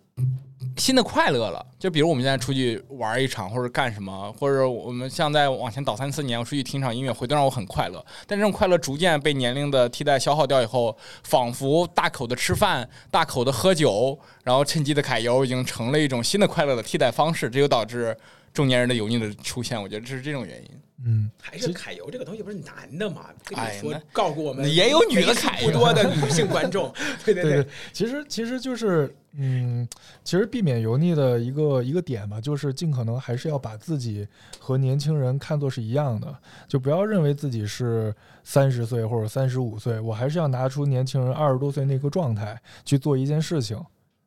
[0.78, 1.64] 新的快乐了。
[1.78, 8.02] 就比如我们现在出去玩一场，或者干什么，或者我们像在往前倒三四年，我出去听场音乐会，都让我很快乐。
[8.26, 18.16] 但这种快乐逐渐被年龄的替代消耗掉以后，仿佛大口的吃饭、大口的喝酒，然后趁机的揩油，已经成了一种新的快乐的替代方式，这就导致
[18.54, 19.80] 中年人的油腻的出现。
[19.80, 20.70] 我觉得这是这种原因。
[21.06, 23.26] 嗯，还是揩油这个东西不是男的嘛？
[23.44, 26.90] 跟你说哎，告诉我们也有女的揩油不多的女性观众，
[27.26, 29.86] 对对对对，其实其实就是，嗯，
[30.22, 34.26] 其实避免油腻的一个一个点吧，就是尽可能还是要把自己
[34.58, 36.34] 和年轻人看作是一样的，
[36.66, 43.78] 就不要认为自己是三十岁或者三十五岁，我还是要拿出年轻人二十多岁那个状态去做一件事情。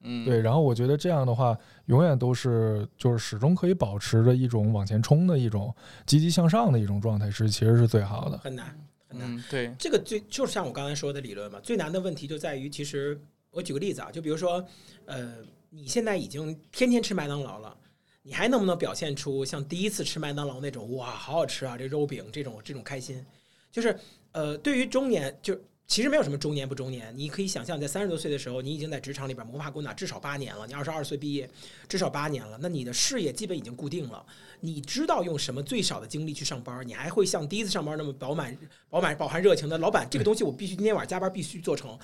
[0.07, 8.37] 嗯，对，然后我觉得这样的话，永远都是就是始终可以保持着一种往前冲的一种积极向上的一种状态，是其实是最好的。
[8.37, 8.65] 很难
[9.09, 9.29] 很难。
[9.29, 13.19] 嗯，对，这个最就是像我刚才说的理论嘛，最难的问题就在于，其实
[13.51, 14.65] 我举个例子啊，就比如说，
[15.05, 15.35] 呃，
[15.69, 17.75] 你现在已经天天吃麦当劳了，
[18.23, 23.25] 你还能不能表现出像第一次吃麦当劳那种哇，好好吃啊，这肉饼这种这种开心？
[23.71, 23.97] 就是
[24.31, 25.59] 呃，对于中年就。
[25.87, 30.67] 其实没有什么中年不中年，你可以想象，在三十多岁的时候，你已经在职场里边摸爬滚打至少八年了。
[30.67, 31.49] 你二十二岁毕业，
[31.87, 34.23] 至少八年了，那你的事业基本已经固定了。
[34.59, 38.55] 你知道用什么最少的精力去上班，你还会像第一次上班那么饱满、
[38.89, 41.97] 饱满、饱含热情的老板，这个东西我必须今天晚上加班必须做成。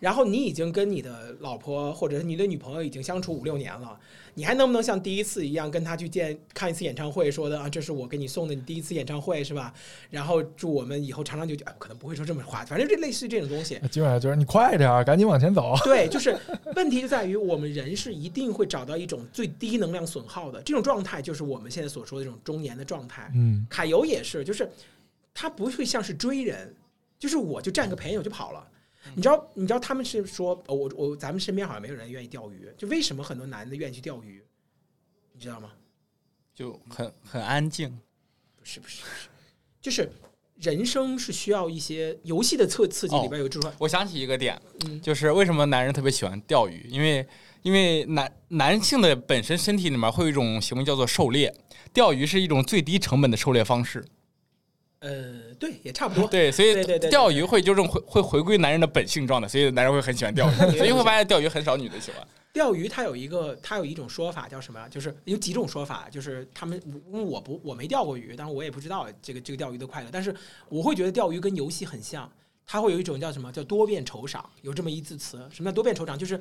[0.00, 3.98] 然后你已经跟你的老婆或者是你的女朋友已经相处五六年了，
[4.34, 9.72] 你还能不能像第一次一样跟她去见看一次演唱会，说的啊，这是我给你送的你第一次演唱会是吧？
[10.10, 13.80] 然后祝我们以后长长久久，可能不会说这么话，反正这类似于这种东西。
[13.90, 15.74] 基本上就是你快点儿，赶紧往前走。
[15.84, 16.36] 对，就是
[16.76, 23.30] 问题就在于我们人是一定会找到一种最低能量损耗的这种状态，就是我们现在所说的这种中年的状态。
[23.34, 24.68] 嗯卡游也是，就是
[25.32, 26.74] 他不会像是追人，
[27.18, 28.66] 就是我就占个便宜我就跑了。
[29.14, 34.42] 你知道，你知道他们是说，呃我我咱们身边好像没有人愿意钓鱼，就为什么很多男的愿意去钓鱼，
[35.32, 35.72] 你知道吗？
[36.54, 37.90] 就很很安静。
[38.56, 39.28] 不是不是不是，
[39.82, 40.10] 就是
[40.56, 47.26] 人生是需要一些游戏的刺刺激，哦里边有这种，我想起一个点，嗯就是为什么男人特别喜欢钓鱼，因为
[47.62, 51.54] 因为男男性的本身身体里面会有一种行为叫做狩猎，
[51.92, 54.02] 钓鱼是一种最低成本的狩猎方式。
[55.00, 56.26] 呃，对，也差不多。
[56.30, 62.26] 对，所以钓鱼会纠正会会回归男人的本性状态，所以男人会很喜欢钓鱼，所以会发现钓鱼很少女的喜欢。
[62.52, 64.88] 钓鱼它有一个，它有一种说法叫什么呀？
[64.88, 70.32] 就是有几种说法，就是他们，我不我没钓过鱼，但是我也不知道这个这个钓鱼的快乐，但是
[70.68, 72.30] 我会觉得钓鱼跟游戏很像，
[72.64, 75.38] 它会有一种叫什么叫多变酬赏，有这么一字词。
[75.50, 76.16] 什么叫多变酬赏？
[76.16, 76.38] 就是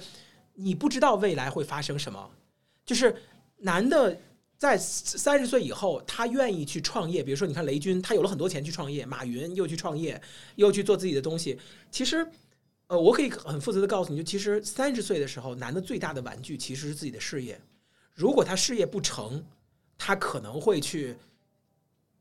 [0.53, 2.29] 你不知道未来会发生什么，
[2.85, 3.15] 就是
[3.57, 4.19] 男的。
[4.63, 7.21] 在三十岁以后，他愿意去创业。
[7.21, 10.21] 比如说，你看雷军，他有了很多钱去创业；马云又去创业，
[10.55, 11.59] 又去做自己的东西。
[11.91, 12.25] 其实，
[12.87, 17.59] 呃，我可以很负责的告诉你，就其实三十岁的时候，男的最大的玩具其实是自己的事业。
[18.13, 19.43] 如果他事业不成，
[19.97, 21.13] 他可能会去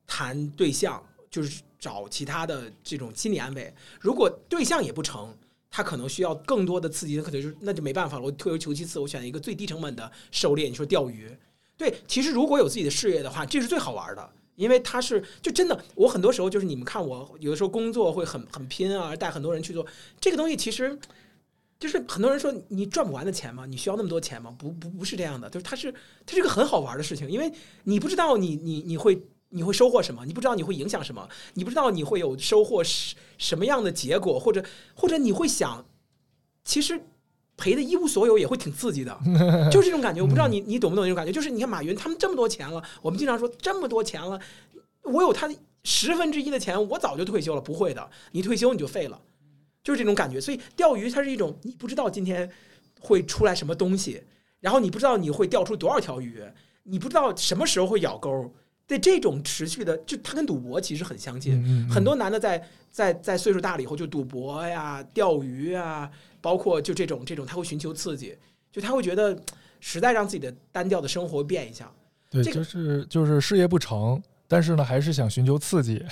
[0.05, 1.01] 谈对象，
[1.31, 3.73] 就是找其他的这种心理安慰。
[4.01, 5.33] 如果对象也不成，
[5.71, 8.25] 他可能需要更多的刺激，可能就那就没办法了。
[8.25, 10.69] 我退而求其次，我选一个最低成本的狩猎。
[10.69, 11.31] 你说钓鱼，
[11.77, 14.31] 对，其实如果有自己的事业的话，这是最好玩的。
[14.55, 19.85] 因为他是就真的，我很多时候就是你们看我有的时候工作会很很拼啊，带很多人去做
[20.21, 20.97] 这个东西，其实
[21.81, 23.65] 就是很多人说你赚不完的钱吗？
[23.65, 24.55] 你需要那么多钱吗？
[24.59, 25.93] 不不不是这样的，就是它是
[26.27, 27.51] 它是个很好玩的事情，因为
[27.85, 34.63] 你不知道你你你会你会收获什么，你不知道你会影响什么，你不知道你会有收获什什么样的结果，或者
[34.95, 35.87] 或者你会想，
[36.63, 37.01] 其实。
[37.63, 39.17] 赔的一无所有也会挺刺激的，
[39.71, 40.21] 就是这种感觉。
[40.21, 41.31] 我不知道你你懂不懂这种感觉？
[41.31, 44.41] 就是你看马云他们这么多钱了，我们经常说这么多钱了，
[45.05, 45.49] 我有他
[45.85, 47.61] 十分之一的钱，我早就退休了。
[47.61, 49.21] 不会的，你退休你就废了，
[49.85, 50.41] 就是这种感觉。
[50.41, 52.51] 所以钓鱼它是一种你不知道今天
[53.01, 54.25] 会出来什么东西，
[54.59, 56.43] 然后你不知道你会钓出多少条鱼，
[56.83, 58.53] 你不知道什么时候会咬钩。
[58.93, 61.55] 对这种持续的，就它跟赌博其实很相近。
[61.55, 66.11] 嗯嗯很多男的在在在岁数大了以后，就赌博呀、钓鱼啊，
[66.43, 68.37] 包括就这种这种，他会寻求刺激，
[68.71, 69.35] 就他会觉得
[69.81, 71.91] 实在让自己的单调的生活变一下。
[72.29, 76.05] 对，这个就是就是事业不成，但是呢，还是想寻求刺激。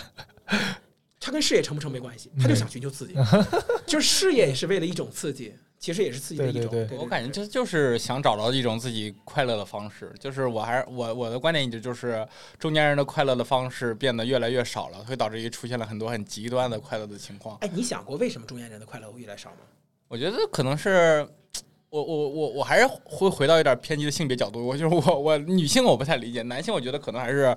[1.21, 3.15] 他跟事业成不成没关系，他就想寻求刺激，
[3.87, 6.71] 就是事业也是为了一种刺激，其实也是刺激的一种。
[6.71, 10.15] 对对对我感觉这就是想找到一种自己快乐的方式。
[10.21, 12.25] 就是我还是我我的观点一直就是，
[12.59, 17.57] 中年人的快乐的方式变得越来越少了，会导致于出现了很多很极端的快乐的情况。
[17.63, 19.57] 哎，你想过为什么中年人的快乐会越来越少吗？
[20.07, 21.27] 我觉得可能是。
[21.93, 27.53] 我我我我还是会回到一点偏激的性别角度，我就是我我女性我不太理解，男性我觉得可能还是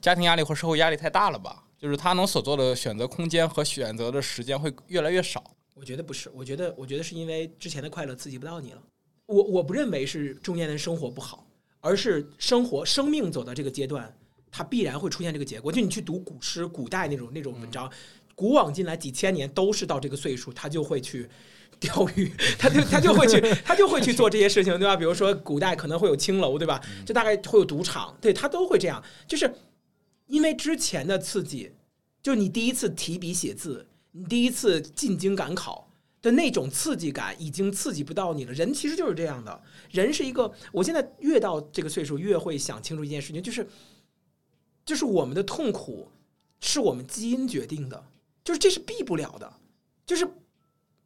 [0.00, 5.40] 家庭压力或社会压力太大了吧，就是他能所做的选择空间和选择的时间会越来越少。
[5.78, 8.82] 我觉得不是，我觉得我觉得是因为之前的快乐刺激不到你了。
[9.26, 11.46] 我我不认为是中年人生活不好，
[11.80, 14.16] 而是生活生命走到这个阶段，
[14.50, 15.70] 它必然会出现这个结果。
[15.70, 17.92] 就你去读古诗、古代那种那种文章，
[18.34, 21.28] 古往今来几千年都是到这个岁数，他就会去
[21.78, 24.96] 钓鱼，他就他就会去他就会去做这些事情，对吧？
[24.96, 26.80] 比如说古代可能会有青楼，对吧？
[27.04, 29.52] 就大概会有赌场，对他都会这样，就是
[30.26, 31.72] 因为之前的刺激，
[32.22, 35.90] 就你第一次提笔写字，你第一次进京赶考
[36.22, 38.52] 的那种刺激感，已经刺激不到你了。
[38.52, 43.68] 人其实就是这样的，人是一个，我现在越到这个岁数，越会想清楚一件事情，就是
[44.84, 46.08] 就是我们的痛苦
[46.60, 48.06] 是我们基因决定的，
[48.42, 49.52] 就是这是避不了的，
[50.06, 50.26] 就是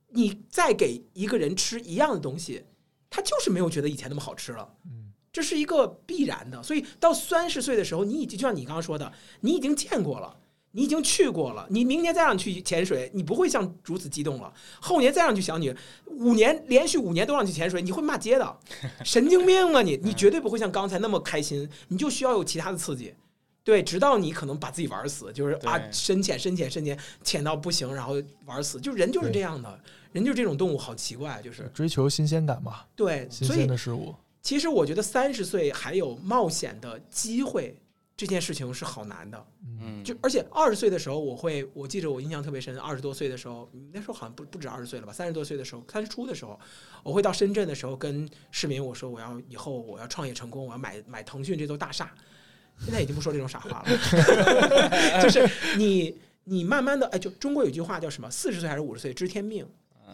[0.09, 2.65] 你再给一个人吃一样的东西，
[3.11, 4.75] 他就是没有觉得以前那么好吃了。
[4.85, 6.61] 嗯这是一个必然的。
[6.61, 10.37] 所以到三十岁的时候，你已经就像你刚刚说的，你已经见过了，
[10.73, 11.67] 你已经去过了。
[11.71, 14.53] 你明年再让你去潜水，你不会像如此激动了。
[14.81, 15.75] 后年再让你去想你，
[16.07, 18.57] 五年连续五年都让你去潜水，你会骂街的，
[19.05, 19.99] 神经病啊你！
[20.03, 23.15] 你绝对不会像刚才那么开心，你就需要有其他的刺激。
[23.63, 28.15] 对，直到你可能把自己玩死，就是啊，深潜、深潜、深潜，潜到不行，然后
[28.47, 28.81] 玩死。
[28.81, 29.81] 就人就是这样的，
[30.13, 34.15] 人就是这种动物，好奇怪，就是追求新鲜感嘛，对，新鲜的事物。
[34.43, 37.79] 其实我觉得三十岁还有冒险的机会，
[38.21, 39.47] 这件事情是好难的。
[39.81, 46.61] 嗯，就而且二十岁的时候，我会我记着我印象特别深，二十多岁的时候，那时候好像不不止二十岁了吧，三十多岁的时候，三十初的时候，
[47.03, 52.13] 我会到深圳的时候跟市民我说我要以后我要创业成功，我要买买腾讯这座大厦。
[52.79, 53.89] 现在已经不说这种傻话了，
[55.23, 58.31] 就是你你慢慢的哎，就中国有句话叫什么？
[58.31, 59.67] 四十岁还是五十岁知天命，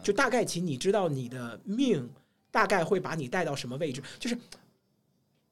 [0.05, 2.09] 就大概其你知道你的命
[2.53, 4.39] 大概会把你带到什么位置，就是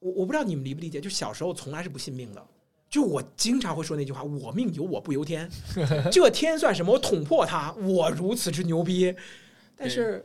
[0.05, 2.47] 我我不知道你们理不理解，就小时候从来是不信命的。
[2.87, 5.49] 就我经常会说那句话：“我命由我不由天，
[6.11, 6.93] 这天算什么？
[6.93, 9.13] 我捅破它，我如此之牛逼。”
[9.75, 10.23] 但是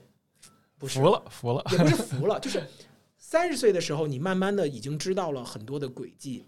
[0.79, 1.64] 不是服了，服了。
[1.73, 2.62] 也不是 服了，就是
[3.16, 6.45] 三十岁的时候，你慢慢的已经知道了很多的轨迹，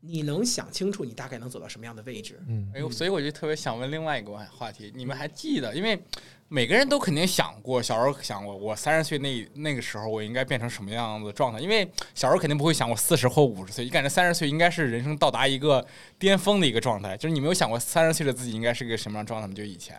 [0.00, 2.40] 你能想清楚你大概能走到什么样的位置。
[2.48, 5.74] 嗯哎呦，所以我就特别想问另外一个话话题，你们还记得？
[5.74, 6.02] 因为
[6.48, 11.60] 每个人都肯定想过，小时候想过，我三十岁那那个时候我应该变成什么样子状态？
[11.60, 15.86] 因为小时候肯定不会想我四十或五十岁，你感觉三十岁应该是人生到达一个
[16.18, 19.54] 巅峰的一个状态，就是你没有想过三十岁的自己应该是个什么样状态吗？
[19.54, 19.96] 就以前，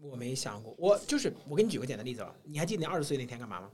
[0.00, 3.68] 我没想过，我就是我给你举个简单例子吧，你还记得你二十岁那天干嘛吗？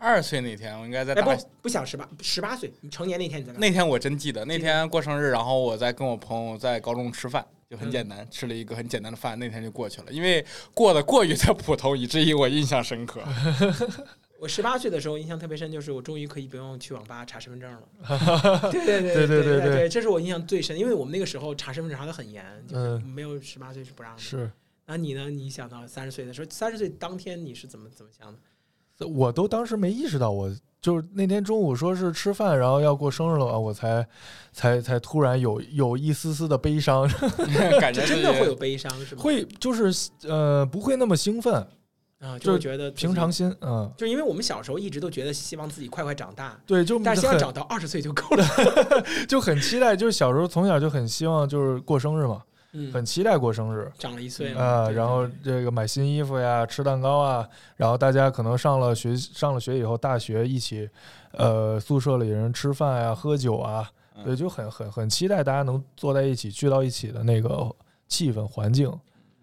[0.00, 1.14] 二十岁那天，我应该在。
[1.14, 3.52] 不不想十八，十八岁你成年那天你在。
[3.52, 9.38] 那天我真记得，那天过生日，然后我在跟我朋友在高中吃饭，就很简单，吃了一个很简单的饭。
[9.38, 13.22] 那天就过去了，因为过得过于的普通，以至于我印象深刻。
[14.40, 18.70] 我十八岁的时候印象特别深，就是我终于可以不用去网吧查身份证了。
[18.72, 24.18] 对对对对对对对，这是我印象最深，因为我们那个时候查身份证查的很严，就是没有十八岁是不让的。
[24.18, 24.50] 是。
[24.86, 25.28] 那你呢？
[25.28, 28.38] 你想到三十岁的时候，三十岁当天你是怎么怎么想的？
[29.06, 34.06] 我都当时没意识到我，就是那天中午说是吃饭，然后要过生日了嘛，我才
[34.52, 37.08] 才才突然有有一丝丝的悲伤，
[37.80, 39.22] 感觉真的会有悲伤是吗？
[39.22, 41.54] 会就是呃不会那么兴奋，
[42.18, 48.44] 啊，就是觉得平常，心，嗯，就因为我们小时候一直都觉得希望自己快快长大，对，就但是希望长到二十岁就够了。
[49.28, 53.90] 就很期待，就是小时候从小就很希望就是过生日嘛，嗯，很期待过生日。
[53.98, 60.88] 长了一岁了啊、对然后这个买新衣服呀，吃蛋糕啊，然后大家可能上了学上了学以后，大学一起，
[61.32, 67.74] 呃，宿舍里人吃饭呀、喝酒啊，嗯对，就很很很期待大家能坐在一起聚到一起的那个
[68.06, 68.88] 气氛环境。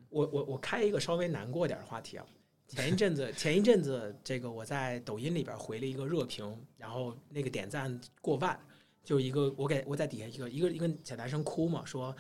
[0.10, 2.26] 我我我开一个稍微难过点儿的话题啊。
[2.68, 8.60] 前一阵子，前一阵子，这个我在抖音里边回了一个热评，然后那个点赞过万，
[9.06, 12.14] 就一个我给我在底下一个一个一个小男生哭嘛，说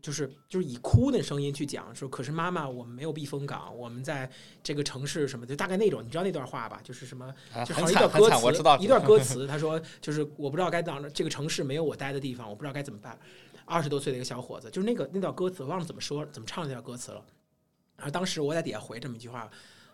[0.00, 4.30] 就是就是以哭的声音去讲说，可是妈妈，我们没有避风港，我们在
[4.62, 6.80] 这个城市什么就，大概那种，你知道那段话吧？
[6.84, 13.18] 就是什么啊就好像一段歌词，一段歌词， 他说就是我不知道该当这个城市没有我待的地方，我不知道该怎么办。
[13.64, 17.24] 二十多岁的一个小伙子，就是那个那段歌词，我忘了怎么说怎么唱那段歌词了。
[17.96, 19.50] 然后当时我在底下回这么一句话，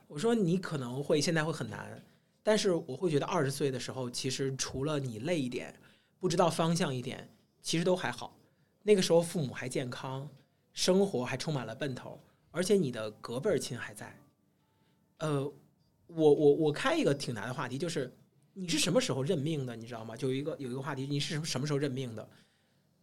[0.08, 2.00] 我说你可能会现在会很难，
[2.42, 5.74] 但是我会觉得二十岁的时候，其实除了你累一点，
[6.20, 7.28] 不知道方向一点，
[7.60, 8.35] 其实都还好。
[8.86, 10.28] 那个时候父母还健康，
[10.72, 12.22] 生活还充满了奔头，
[12.52, 14.16] 而且你的隔辈儿亲还在。
[15.18, 15.42] 呃，
[16.06, 18.16] 我我我开一个挺难的话题，就是
[18.52, 20.14] 你是什么时候认命的，你知道吗？
[20.16, 22.28] 就有一个有一个话题，你是什么什么时候认命的？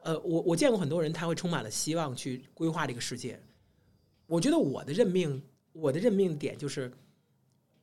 [0.04, 3.38] 呃，我我见过很多人，他会充满了希望去规划这个世界。
[4.26, 5.44] 我觉得我的认命，
[5.74, 6.90] 我的认命点就是，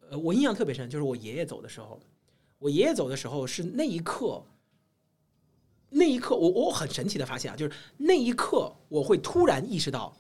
[0.08, 2.00] 呃，我印象特别深，就是我爷爷走的时候，
[2.58, 4.42] 我爷爷走的时候是那一刻，
[5.90, 10.16] 那一刻我我很神奇的发现啊，就是那一刻我会突然意识到，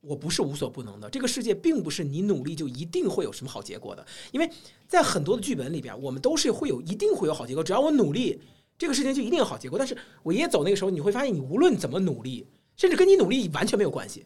[0.00, 4.50] 我不是无所不能的，这个世界并不是你努力就一定会有什么好结果的，因为
[4.88, 8.40] 在很多的剧本里边，我们都是会有一定会有好结果，只要我努力，
[8.78, 9.78] 这个事情就一定有好结果。
[9.78, 14.24] 但是我爷爷走那个时候，你会发现，你无论怎么努力，甚至跟你努力完全没有关系。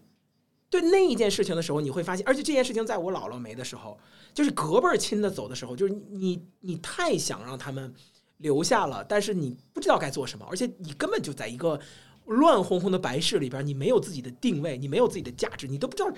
[0.70, 3.98] 对那一件事情的时候，你会发现，而且这件事情在我姥姥没的时候，
[4.32, 7.92] 就是隔辈儿亲的走的时候，就是你你太想让他们
[8.38, 11.80] 留下了，但是你不知道该做什么，而且你根本就在一个
[12.26, 16.10] 乱哄哄的白事里边，你没有自己的定位，你没有自己的价值，你都不知道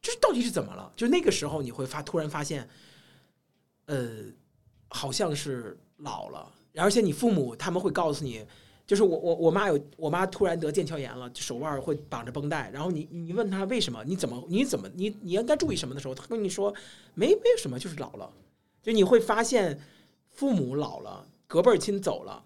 [0.00, 0.92] 这到底是怎么了。
[0.96, 2.68] 就那个时候，你会发突然发现，
[3.86, 4.08] 呃，
[4.88, 8.44] 好像是老了，而且你父母他们会告诉你。
[8.84, 16.74] 就是我我我妈有我妈突然得腱鞘炎了，手腕会绑着绷带，然后你你问她为什么，你怎么你怎么你你应该注意什么的时候，她跟你说
[17.14, 18.30] 没没有什么，就是老了。
[18.82, 19.80] 就你会发现，
[20.32, 22.44] 父母老了，隔辈儿亲走了，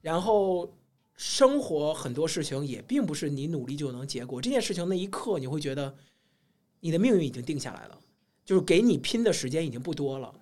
[0.00, 0.74] 然后
[1.16, 4.40] 生活很多事情也并不是你努力就能结果。
[4.40, 5.94] 这件事情那一刻，你会觉得
[6.80, 7.98] 你的命运已经定下来了，
[8.44, 10.34] 就是给你拼的时间已经不多了。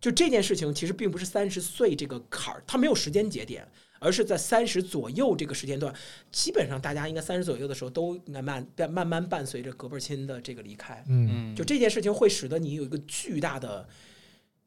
[0.00, 3.68] 就这件事情其实并不是三十岁这个坎儿，它没有时间节点，
[3.98, 5.94] 而是在三十左右这个时间段，
[6.32, 11.04] 基本上大家应该三十左右的时候都应该慢慢慢慢伴随着隔辈儿亲的这个离开。
[11.06, 13.86] 嗯嗯，就这件事情会使得你有一个巨大的，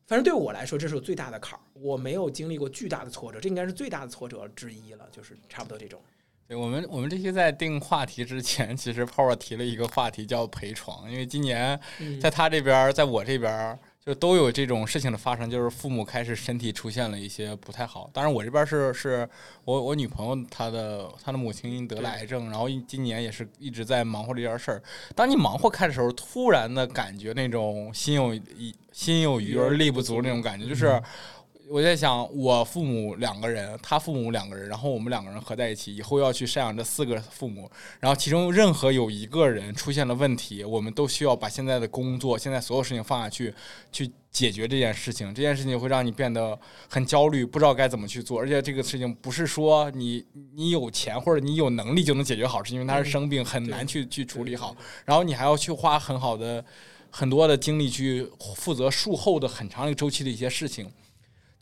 [0.06, 1.62] 反正对我来说，这是我最大的坎儿。
[1.74, 6.00] 我没有经历过巨大的挫折，这应该是最大的挫折之一了，就是差不多这种。
[6.46, 18.10] 对我们我们这些在定话题之前，其实泡泡提了一个话题叫陪床，因为今年嗯在他这边儿，在我这边儿，就都有这种事情的发生，就是父母开始身体出现了一些不太好。
[18.12, 19.28] 当然，我这边是是
[19.64, 24.84] 我我女朋友她的她的母亲得了癌症，然后今年也是一直在忙活这件事儿。
[25.16, 31.02] 当你忙活开的时候，突然的感觉那种心有一心有余而力不足那种感觉，就是。
[31.74, 37.68] 我在想，我父母两个人，他父母两个人，然后我们两个人合在一起，以后要去赡养这四个父母，
[38.00, 43.52] 然后其中任何有一个人出现了问题，我们都需要把现在的工作、现在所有事情放下去，
[43.92, 45.34] 去解决这件事情。
[45.34, 46.56] 这件事情会让你变得
[46.88, 48.40] 很焦虑，不知道该怎么去做。
[48.40, 54.78] 而且这个事情不是说你你有钱或者你有能力就能解决好，是因为他是生病，很难去去处理好。
[55.06, 56.64] 然后你还要去花很好的
[57.10, 60.88] 很多的精力去负责术后的很长一个周期的一些事情。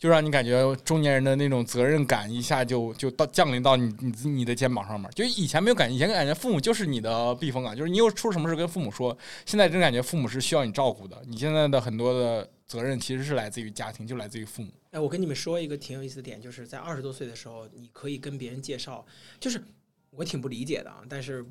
[0.01, 9.15] 就让你感觉中年人的那种责任感一下就就到降临到你你你的肩膀上面，就以前没有感觉，以前感觉父母就是你的避风港，就是你有出什么事跟父母说。
[9.45, 14.71] 现在真感觉父母是需要你照顾的，你现在的很多的责任其实是来自于家庭，就来自于父母。
[14.89, 19.05] 哎，我跟你们说一个挺有意思的点，就是在二十多岁的时候，你可以跟别人介绍，
[19.39, 19.63] 就是
[20.09, 21.45] 我挺不理解的啊，但是。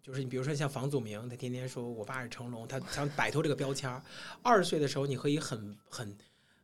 [0.00, 3.90] 就是你，比如说像房祖名，他天天说我爸是成龙，他想摆脱这个标签。
[4.42, 6.16] 二十岁的时候，你可以很很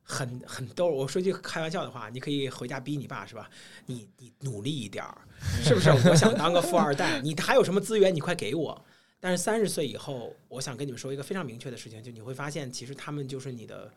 [0.04, 0.86] 很 很逗。
[0.86, 3.50] 我说句开玩笑的话，你可以回家逼你爸是吧？
[3.86, 5.18] 你你努力一点儿，
[5.64, 5.90] 是不是？
[6.08, 8.84] 我想当个富二代，你还有什么资源，你快给我。
[9.18, 13.90] 但是三十岁以后，我想跟你们说一个非常明确的事情，就你会发现，其实他们就是你的，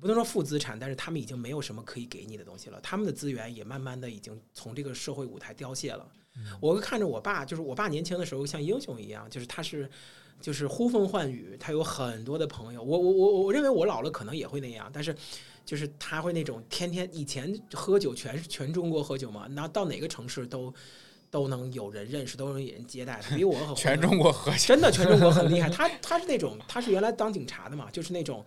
[0.00, 6.08] 不能说负资产，但是他们已经没有什么可以给你的东西了，他们的资源也慢慢的已经从这个社会舞台凋谢了。
[6.60, 9.90] 我会看着我爸，就是我爸年轻的时候像英雄一样，就是他是
[10.40, 12.82] 就是呼风唤雨，他有很多的朋友。
[12.82, 15.14] 我我我我认为我老了可能也会那样，但是
[15.64, 20.72] 就是他会那种天天以前喝酒全是全中国喝酒嘛，然后到哪个城市都
[21.30, 25.68] 都能有人认识，都能有人接待，他比我很 全中国和 真的全中国很厉害。
[25.68, 28.44] 他他是那种他是原来当警察的嘛，就是那种，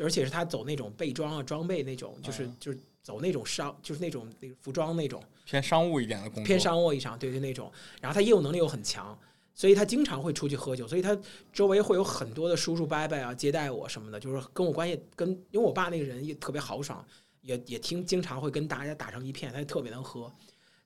[0.00, 5.22] 而且是他走那种备装啊装备那种，就是啊就是走那种商就是那种那个服装那种。
[5.44, 7.70] 偏商务一点的工作，偏商务一上，对对那种。
[8.00, 9.16] 然后他业务能力又很强，
[9.56, 11.18] 所以他经常会出去喝酒，所以他
[11.50, 17.02] 周围会有很多的叔叔伯伯啊接待我什么的，就是跟我关系跟，因为我爸那个人也特别豪爽，
[17.40, 20.30] 也也听经常会跟大家打成一片，他也特别能喝。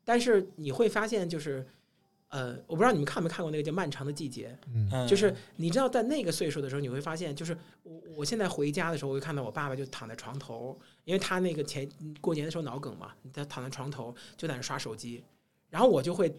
[0.04, 1.66] 但是你会发现，就是
[2.28, 4.56] 呃，我不知道你们看没看过那个叫《漫长的季节》，
[5.08, 11.88] 就是你知道，在那个岁数的时候，你会发现，就是我我现在回家的时候，我就看到我爸爸就躺在床头，因为他那个前
[12.20, 15.24] 过年的时候脑梗嘛，他躺在床头就在那刷手机，
[15.68, 16.32] 然后我就会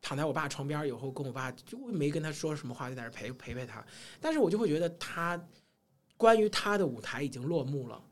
[0.00, 3.84] 躺在我爸床边，以后跟我爸就没跟他说什么话，就在那陪陪陪他，
[4.20, 5.42] 但是我就会觉得他
[6.16, 8.02] 关于他的舞台已经落幕了，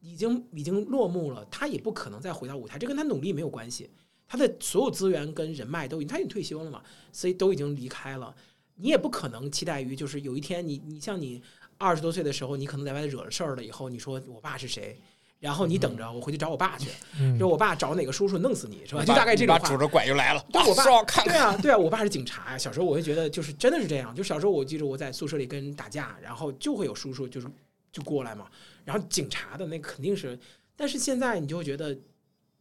[0.00, 3.90] 已经已经落幕了，他也不可能再回到舞台，这跟他努力没有关系。
[4.26, 6.82] 他的所有资源跟人脉都已经，他已经退休了嘛，
[7.12, 8.34] 所以都已经离开了。
[8.76, 11.42] 你也不可能期待于，就是有一天你你像你
[11.76, 15.00] 二十多岁的时候，你可能在外头惹了事儿了以后，你说我爸是谁，
[15.40, 19.02] 然后你等着我回去找我爸去，嗯就我爸找哪个叔叔弄死你是吧？
[19.02, 19.76] 就大概这种话拄。
[19.78, 20.84] 着拐就来了，对我爸
[21.24, 22.58] 对啊，对啊，我爸是警察呀。
[22.58, 24.14] 小时候我会觉得，就是真的是这样。
[24.14, 27.48] 就小时候我记得我在宿舍里跟人打架，然后就会有叔叔就是
[27.90, 28.46] 就过来嘛，
[28.84, 30.38] 然后警察的那肯定是，
[30.76, 31.96] 但是现在你就会觉得，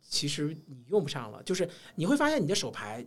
[0.08, 3.06] 其实你用不上了，就是你会发现你的手牌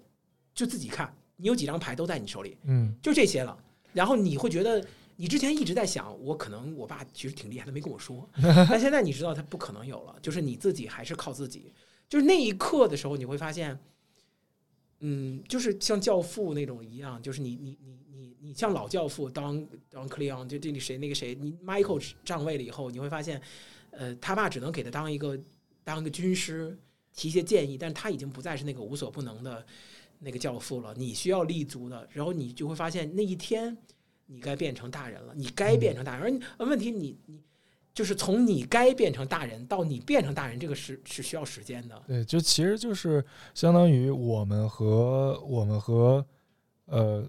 [0.55, 3.57] 就自己看，你有几张牌都在你手里，嗯就这些了。
[3.95, 4.85] 然后你会觉得，
[5.17, 8.29] 你之前一直在想，我可能我爸其实挺厉害，他没跟我说。
[8.69, 11.73] 但现在你知道他不可能有了，就是你自己还是靠自己。
[12.09, 13.79] 就是那一刻的时候，你会发现，
[15.01, 23.41] 嗯，就是像教父那种一样，就是你你你你你像老教父当当克里昂，就这里谁那个谁，你 Michael 上位了以后，你会发现，
[23.91, 25.39] 呃，他爸只能给他当一个
[25.85, 26.79] 当一个军师，
[27.15, 29.65] 提一些建议，但是他已经不再是那个无所不能的
[30.19, 33.77] 那个教父了，你需要立足的，然后你就会发现那一天
[34.33, 37.43] 你该变成大人了，你该变成大人，问题你你
[37.93, 42.03] 就是从你该变成大人到你变成大人，这个是是需要时间的。
[42.07, 43.22] 对，就其实就是
[43.55, 46.24] 相当于我们和我们和
[46.87, 47.22] 呃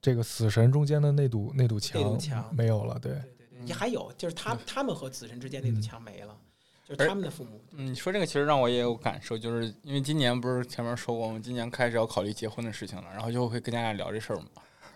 [0.00, 6.38] 这个死神中间的那堵那堵墙墙没有了，对，对对对，也还有就是他他们和死神之间那堵墙没了，
[6.86, 7.60] 就是他们的父母。
[7.72, 14.46] 嗯，你说这个其实让我也有感受，就是因为今年不是前面说过，我们今年开始要考虑结婚的事情了，然后就会跟大家聊这事儿嘛。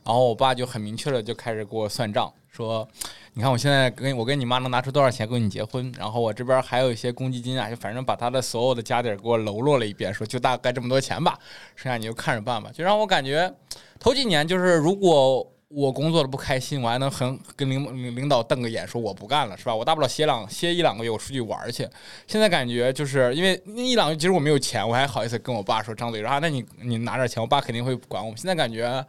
[0.09, 2.89] 然后我爸就很明确的就开始给我算账，说，
[3.35, 11.39] 你看我现在跟我跟你妈能拿出多少钱跟你结婚，然后我这边还有一些公积金啊，就反正把他的所有的家底儿给我喽落了一遍，说就大概这么多钱吧，
[11.77, 12.71] 剩下你就看着办吧。
[12.73, 13.55] 就让我感觉
[14.01, 19.77] 头几年就是如果我工作的不开心，我还能很跟领领导瞪个眼，说我不干了，是吧？
[19.77, 21.87] 我大不了歇两歇一两个月，我出去玩去。
[22.27, 28.35] 现在感觉就是因为那一两个月，其实我没有钱，我还好意思跟我爸说张嘴说啊，那你你拿点钱，我爸肯定会管我。
[28.35, 29.05] 现在感觉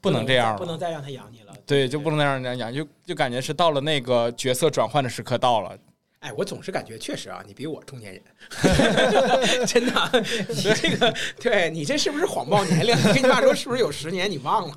[0.00, 1.54] 不能这样了，不能再让他养你了。
[1.66, 5.76] 对，就不能再让人家养，就就感觉是到了那个角色转换的时刻到了。
[6.20, 8.22] 哎，我总是感觉确实啊，你比我中年人，
[9.66, 10.24] 真的。
[10.50, 12.94] 你这个，对你这是不是谎报年龄？
[12.94, 14.30] 你跟你爸说是不是有十年？
[14.30, 14.74] 你忘了？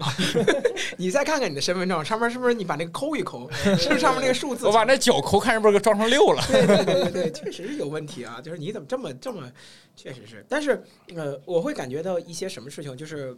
[0.95, 4.65] 你再看看你的身份证上面是不是你把那个抠一抠，是不是上面那个数字？
[4.65, 6.41] 我把那九抠，看是不是给装成六了？
[6.49, 8.39] 对对对对对，确实是有问题啊！
[8.41, 9.51] 就是你怎么这么这么，
[9.97, 10.45] 确实是。
[10.47, 10.82] 但是
[11.13, 13.38] 呃，我会感觉到一些什么事情，就是嗯，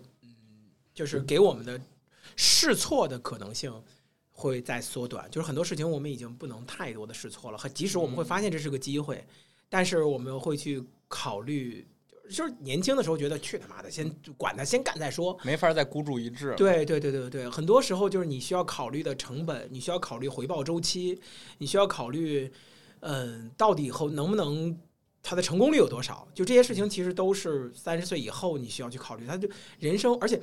[0.96, 1.80] 就是给我们的
[2.36, 3.72] 试错的可能性。
[4.38, 9.26] 会在缩短，就是很多事情我们已经不能太多的试错了，和即使我们会发现这是个机会，
[9.70, 11.88] 但是我们会去考虑，
[12.30, 16.54] 就是年轻的时候觉得去他妈的，先管他，先干再说，没法再孤注一掷。
[16.58, 21.18] 对对对对对，很多时候就是你需要考虑的成本，你需要考虑回报周期，
[21.60, 22.52] 你需要考虑，
[23.00, 24.78] 嗯，到底以后能不能
[25.24, 26.28] 它的成功率有多少？
[26.34, 29.48] 就这些事情其实都是三十岁以后你需要去考虑，他就
[29.80, 30.42] 人生，而且。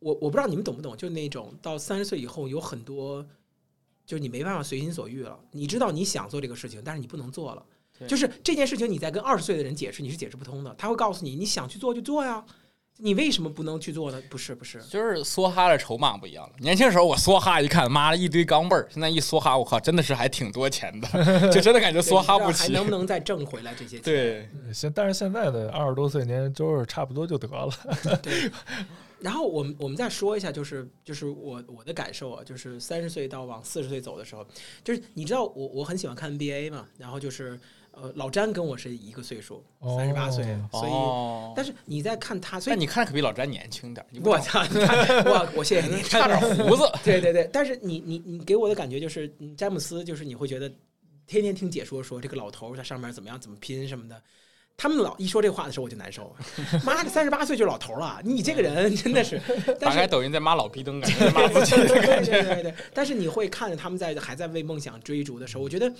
[0.00, 3.24] 我我不知道你们懂不懂，就那种到三十岁以后有很多，
[4.04, 5.38] 就是你没办法随心所欲了。
[5.52, 7.62] 你知道你想做这个事情，但是你不能做了。
[8.08, 10.74] 就是这件事情，你在跟二十岁的人解释，你是解释不通的。
[10.78, 12.42] 他会告诉你，你想去做就做呀，
[12.96, 14.22] 你为什么不能去做呢？
[14.30, 16.54] 不是不是，就是梭哈的筹码不一样了。
[16.60, 21.08] 年轻时候我梭哈一看，妈的一堆钢镚儿，现在一梭哈，我靠，真的是还挺多钱的，
[21.52, 22.62] 就真的感觉梭哈不起。
[22.62, 24.02] 还能不能 再挣回来这些钱？
[24.02, 27.70] 对，现但是现在的二十多岁年周是差不多就得了。
[28.22, 28.50] 对。
[29.20, 34.46] 然后我们我们再说一下，就是就是我我的感受啊，就是三十岁到往四十岁走的时候，
[34.82, 37.60] 就是你知道我我很喜欢看 NBA 嘛，然后就是
[37.92, 39.62] 呃老詹跟我是一个岁数，
[39.96, 40.92] 三十八岁，所以
[41.54, 44.06] 但是你在看他，所以你看可比老詹年轻点。
[44.24, 46.82] 我操，我我谢谢你，差点胡子。
[47.04, 50.72] 对对对，但是你你你给我的感觉就是詹姆斯，就是你会觉得
[51.26, 54.22] 天天听解说说这个老头在上面怎么样怎么拼什么的。
[54.76, 56.34] 他们老一说这话的时候，我就难受。
[56.84, 59.38] 妈的，三十八岁就老头了，你这个人真的是。
[59.78, 62.42] 打开抖音在骂老逼灯，感觉骂自己的感觉。
[62.42, 62.74] 对对对。
[62.94, 65.92] 但是你会看着他们在还在为梦想追逐的时候，我觉得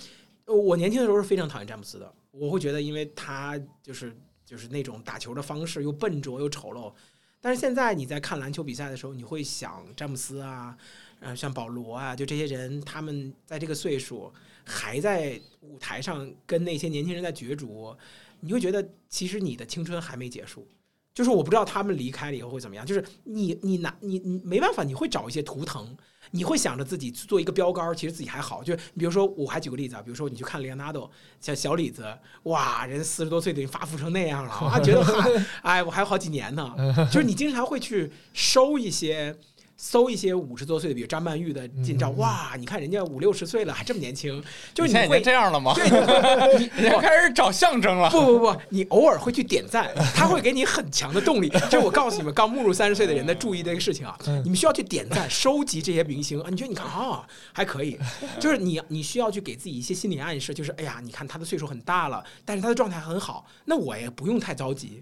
[0.45, 2.11] 我年轻的时候是非常讨厌詹姆斯的。
[2.31, 6.91] 我会觉得，因为他就是就是那种打球的方式又笨拙又丑陋。
[7.39, 10.75] 但是现在你在看篮球比赛的时候，你会想詹姆斯啊，
[11.19, 14.31] 呃，像保罗啊，就这些人，他们在这个岁数
[14.63, 17.95] 还在舞台上跟那些年轻人在角逐。
[18.41, 20.67] 你会觉得其实你的青春还没结束，
[21.13, 22.85] 就是我不知道他们离开了以后会怎么样。
[22.85, 25.95] 就是你你拿你你没办法，你会找一些图腾，
[26.31, 28.63] 你会想着自己做一个标杆，其实自己还好。
[28.63, 32.05] 就比如说，我还举个例子啊，比如说你去看 Leonardo，，像小李子，
[32.43, 35.01] 哇，人四十多岁都发福成那样了，啊，觉得
[35.61, 36.75] 哎，我还有好几年呢。
[37.11, 39.35] 就是你经常会去收一些。
[39.83, 44.41] 搜一些五十多岁的，比如张曼玉的近照，哇，你看人家五六十岁了还这么年轻，
[44.75, 45.73] 就你现在已经这样了吗？
[45.73, 48.07] 对，你 开始找象征了。
[48.11, 51.51] 不不不，你偶尔会去点赞，他会给你很强的动力。
[51.67, 56.47] 就我告诉你们，刚步入三十岁的人的注意这个事情啊，你们需要去点赞，收集这些明星啊。
[56.51, 57.97] 你觉得你看啊，还可以，
[58.39, 65.01] 就是你你需要去给自己一些心理暗示，就是哎呀，你看他的岁数很大了，但是他的状态很好，那我也不用太着急。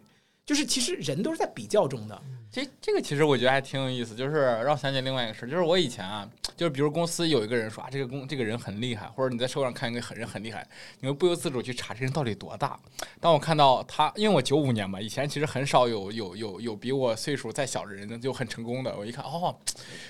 [0.50, 2.20] 就是其实人都是在比较中的。
[2.52, 6.28] 这这个其实我觉得还挺有意思，就是让我想起另外一个事儿，就是我以前啊，
[6.58, 10.68] 就是比如公司有一个人说啊，这个公这个人很厉害，或者你在社会上看一个很人很厉害，
[11.00, 12.76] 你会不由自主去查这人到底多大。
[13.22, 18.98] 当我看到他，因为我九五年嘛，以前其实很少有有有有比我岁数再小的人就很成功的。
[18.98, 19.56] 我一看哦，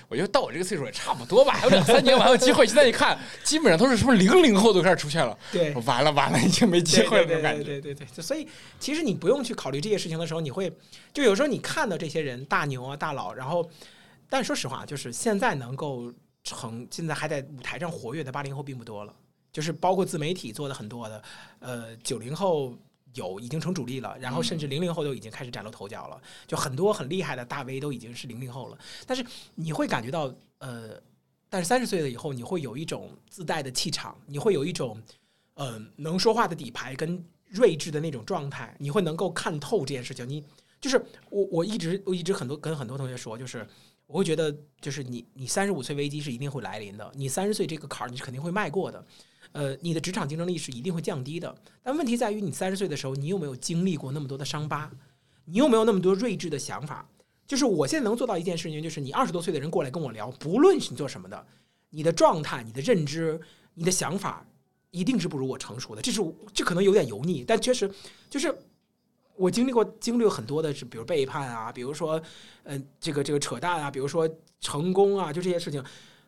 [0.08, 2.66] 我觉得到我这个岁数也差不多吧，还有两三年我还有机会。
[2.66, 5.38] 现在一看，基本上都是什么零零后都开始出现了。
[5.52, 7.62] 对，完了完了，已经没机会了那种感觉。
[7.62, 10.72] 对对对对，所以其实你不用去考虑这些事情的时候，你会
[11.12, 13.10] 就有时候你看到这些人大牛啊大。
[13.12, 13.68] 佬，然后，
[14.28, 16.14] 但说实话，就是现在能够
[16.44, 19.12] 成，现在还在舞台上活跃的八零后并不多了。
[19.52, 21.22] 就是包括自媒体做的很多的，
[21.58, 22.72] 呃，九零后
[23.14, 26.22] 有已经成主力了，然后甚至零零后都已经开始崭露头角了。
[26.46, 28.78] 就很多很厉害的大 V 都已经是零零后了。
[29.04, 29.26] 但是
[29.56, 30.90] 你会感觉到，呃，
[31.48, 35.02] 但是三十岁了以后，你会有一种自带的气场，你会有一种，
[35.54, 37.20] 嗯，能说话的底牌跟
[37.50, 40.28] 睿智的那种状态，你会能够看透这件事情。
[40.28, 40.44] 你。
[40.80, 40.96] 就是
[41.28, 43.66] 我我一直我一直很多跟很多同学说，就是
[44.06, 49.04] 我会觉得，就是你你三十五岁危机是一定会来临的，你三十岁这个坎儿你是肯定会迈过的，
[49.52, 51.54] 呃，你的职场竞争力是一定会降低的。
[51.82, 54.90] 但问题在于，你三十岁的时候，你有没有经历过那么多的伤疤？
[55.44, 57.06] 你有没有那么多睿智的想法？
[57.46, 61.46] 就是我现在能做到一件事情，就是你二十多岁的人过来跟我聊，不论是你做什么的，
[61.90, 63.38] 你的状态、你的认知、
[63.74, 64.46] 你的想法，
[64.90, 66.02] 一定是不如我成熟的。
[66.02, 66.20] 这是
[66.52, 67.90] 这可能有点油腻，但确实
[68.28, 68.54] 就是
[69.36, 72.18] 我经历过经历过很多的是，比如背叛啊，比如说
[72.64, 74.28] 嗯、呃这个这个扯淡啊，比如说
[74.60, 75.82] 成功啊，就这些事情，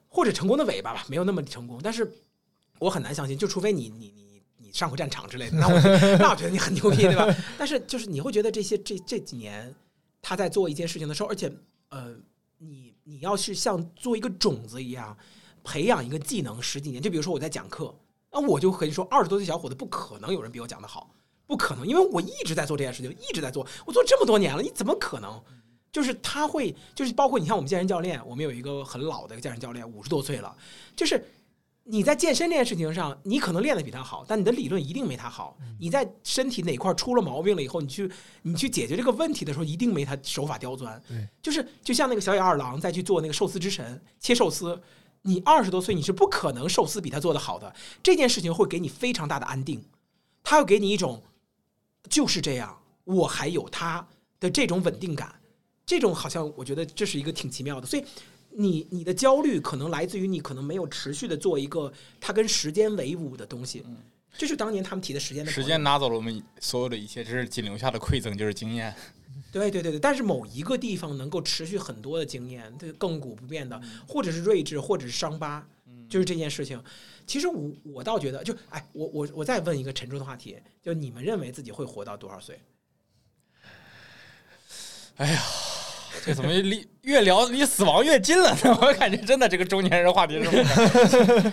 [0.09, 2.11] 或者成功的尾巴吧，没有那么成功，但是
[2.79, 5.81] 我很难相信，就除非你你你你上过战场之类的，那我
[6.19, 7.27] 那我觉得你很牛逼，对吧？
[7.59, 9.75] 但是就是你会觉得这些这这几年
[10.23, 11.53] 他在做一件事情的时候，而且
[11.91, 12.17] 呃，
[12.59, 15.17] 你你要是像做一个种子一样
[15.63, 17.95] 培养一个技能十几年，就比如说我在讲课，
[18.33, 21.11] 那我就可以说二十多岁小伙子不可能有人比我讲的好，
[21.47, 25.41] 不可能，因为我一直在做这件事情，一直在做，我做这么多年了，你怎么可能？
[25.93, 30.57] 就是他会，就是包括你像我们健身教练，我们有一个很老的一个健身教练，五十多岁了，
[30.97, 31.23] 就是
[31.85, 35.59] 你在健身这件事情上，你可能练得比他好，但你的理论一定没他好。
[35.79, 38.11] 你在身体哪块出了毛病了以后，你去
[38.41, 40.99] 你去解决这个问题的时候，一定没他手法刁钻。
[41.07, 44.81] 对，就是就像那个小野二郎再去做那个寿司之神切寿司，
[45.23, 47.75] 你二十多岁你是不可能寿司比他做的好的。
[48.03, 49.83] 这件事情会给你非常大的安定，
[50.43, 51.23] 他会给你一种
[52.09, 54.07] 就是这样，我还有他
[54.41, 55.35] 的这种稳定感。
[55.85, 58.05] 这种好像我觉得这是一个挺奇妙的，所以
[58.51, 63.97] 你你的焦虑可能来自于你可能没有持续的做一个他跟时间为伍的东西，嗯
[64.39, 68.95] 这是当年他们提的时间的时间拿走了我们所有的一切，这是仅留下的馈赠就是经验。
[69.53, 75.67] 对对对对，但是某一个地方能够持续很多的经验，对亘古不变的，或者是睿智，或者是伤疤，
[76.09, 76.83] 就是这件事情。
[77.27, 82.59] 其实我我倒觉得，就哎，我我我再问一个沉重的话题，就你们认为自己会活到多少岁？
[86.25, 88.79] 这怎么离越聊离死亡越近了呢？
[88.81, 90.49] 我感觉真的这个中年人话题是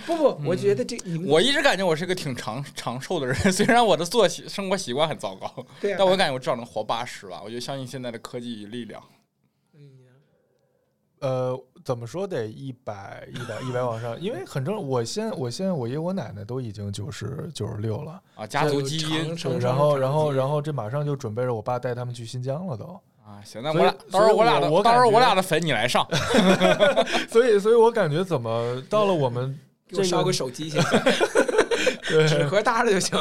[0.06, 5.52] 不 不不，我觉得这你们我一直感觉我是个挺长长寿的人， 虽然我的作息生活习惯很糟糕，
[5.82, 7.42] 对啊，但我感觉我至少能活八十吧。
[7.44, 9.02] 我就相信现在的科技与力量。
[9.74, 9.90] 嗯
[11.22, 14.82] 呃，怎么说得一百一百一百往上，因为很正。
[14.82, 22.98] 我现我现在我爷我奶奶都已经九十九十六了，啊，家族基因然后然后然后这马上就准备着我爸带他们去新疆了都。
[23.30, 26.08] 啊，行，那我俩到时候我俩的我我到时候我俩的坟你来上
[27.30, 29.56] 所以所以我感觉怎么到了我们
[29.88, 30.82] 这给我烧个个手机行，
[32.02, 33.18] 纸对盒搭着就行。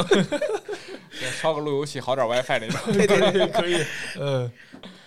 [1.32, 2.92] 烧个路由器好点 WiFi 那种。
[2.92, 3.84] 对对对，可以，
[4.18, 4.50] 嗯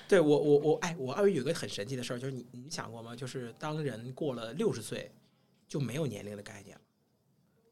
[0.08, 3.16] 对我我我哎，我二位有个很神奇的事儿，就是你你想过吗？
[3.16, 5.10] 就是当人过了六十岁，
[5.68, 6.81] 就没有年龄的概念了，对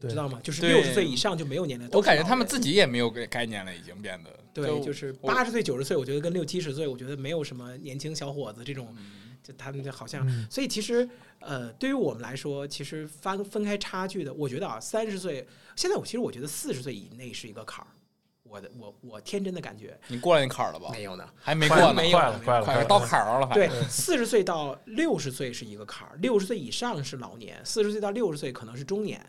[0.08, 0.39] 知道吗？
[0.41, 1.89] 就是对六十岁以上就没有年龄。
[1.91, 8.95] 我感觉他们自己也没有个概念了，已经变得对，就是我八十岁九十岁，我觉得跟六七十岁，我觉得没有什么年轻小伙子这种，
[9.43, 10.26] 就他们就好像。
[10.28, 11.08] 嗯所以其实
[11.39, 15.45] 呃，对于我们来说，其实分分开差距的，我觉得啊，三十岁，
[15.76, 17.88] 现在我其实我觉得四十岁以内是一个坎儿。
[18.43, 20.89] 我的我我天真的感觉你过了那坎儿了吧？
[20.91, 21.24] 没有呢。
[21.36, 29.24] 还没过呢，快没有快了快了快到坎儿了，还对，四十岁到六十岁是一个坎儿，六十岁以上是老年，四十岁到六十岁可能是中年，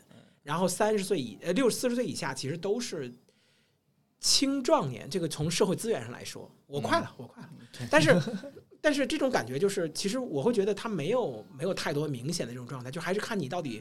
[0.50, 3.14] 然后三十岁以呃六四十岁以下其实都是
[4.18, 5.08] 青壮年。
[5.08, 7.50] 这个从社会资源上来说，我快了，我快了。
[7.88, 8.20] 但是
[8.82, 13.80] 但是这种感觉就是，其实我会觉得他没有没有太多明显的这种状态，就还是看你到底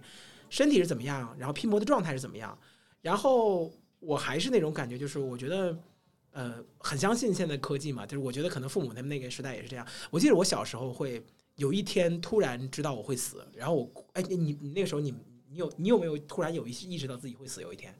[0.50, 2.56] 身体是怎么样，然后拼搏的状态是怎么样。
[3.02, 5.76] 然后我还是那种感觉，就是我觉得。
[6.32, 9.86] 呃，很相信现在科技嘛，就是我觉得可能父母他们那个时代也是这样。
[10.12, 15.12] 我记得我小时候会有一天突然知道我会死，然后我哎，你你你那个时候你
[15.52, 17.93] 你有你有没有突然有意识意识到自己会死有一天？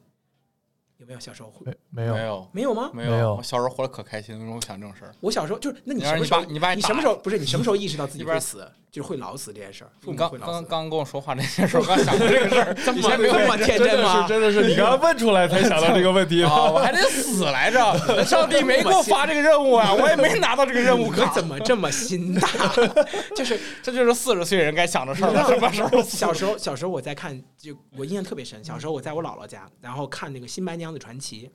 [1.00, 2.90] 有没有小时候会没没有没有没有吗？
[2.92, 5.14] 没没有我小时候活得可开心了，为什么想这种事儿？
[5.20, 9.90] 我小时候就是，那你你让你什么时候爸你爸你什么时候不是你什么时候意识到自己一边会死，就是会老死这件事儿？
[10.02, 14.26] 你刚刚刚跟我说话那件事儿，我刚想过这个事儿， 这么以前没有这么天真吗？
[14.28, 22.46] 真的是你刚刚问出来才想到这个问题啊，我还得死来着， 上帝没给我发这个任务啊，我也没拿到这个任务卡，怎么这么心大？
[23.34, 26.02] 就是这就是四十岁人该想的事儿了，什么时候？
[26.02, 28.62] 小时候，小时候我在看，就我印象特别深。
[28.62, 31.46] 小时候我在我姥姥家，然后看那个《新白娘子传奇》，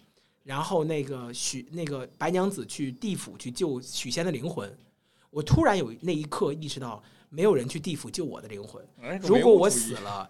[0.44, 4.76] 然后那个许那个白娘子去地府去救许仙的灵魂，
[5.30, 8.86] 我突然有那一刻意识到，没有人去地府救我的灵魂。
[9.02, 10.30] 哎如果我死，了，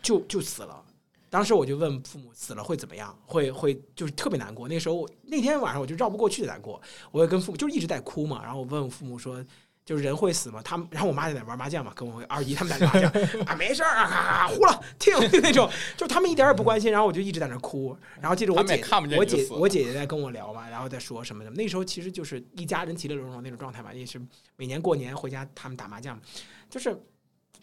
[0.00, 0.84] 就就死了。
[1.28, 3.14] 当时我就问父母，死了会怎么样？
[3.26, 4.68] 会会就是特别难过。
[4.68, 6.80] 那时候那天晚上我就绕不过去的难过，
[7.10, 8.42] 我也跟父母就一直在哭嘛。
[8.44, 9.44] 然后我问我父母说
[9.86, 10.60] ：“就是人会死嘛？
[10.62, 18.84] 他们，然后我妈在那玩麻将嘛，跟我二姨他们在打麻将啊，没事儿啊，啊呼了听 那种，就他们一点也不关心，然后我就一直在那哭，然后记着我姐
[19.16, 24.20] 我姐我姐姐在跟我聊嘛，然后在说什么的，那时候其实就是一家人其乐融融那种状态嘛，也是
[24.56, 26.20] 每年过年回家他们打麻将，
[26.68, 27.00] 就是，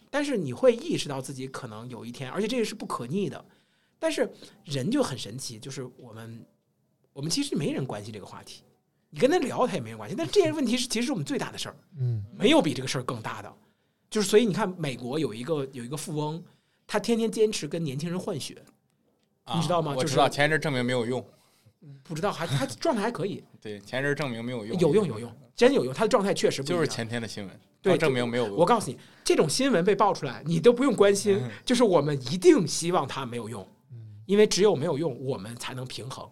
[0.08, 3.44] 但是你会意识到自己可能有一天，而且这个是不可逆的，
[3.98, 4.32] 但是
[4.64, 6.42] 人就很神奇，就是我们
[7.12, 8.62] 我们其实没人关心这个话题。
[9.14, 10.16] 你跟他聊，他也没有关系。
[10.18, 13.52] 但这些问题是其实是我们最大的事儿，嗯没有比这个事儿更大的。
[14.10, 16.42] 就是所以你看，美国有一个有一个富翁，
[16.84, 18.60] 他天天坚持跟年轻人换血，
[19.44, 21.24] 啊你知道吗就是我知道，前一阵证明没有用。
[22.02, 24.76] 不知道还他状态还可以，对，前一阵证明没有用。
[24.80, 25.94] 有用有用，真有用。
[25.94, 28.56] 他的状态确实不就是前天的新闻，对证明没有用。
[28.56, 33.96] 我告诉你，这种新闻被爆出来，你都不用关心，嗯就是我们一定希望它没有用，嗯，
[34.26, 36.28] 因为只有没有用，我们才能平衡。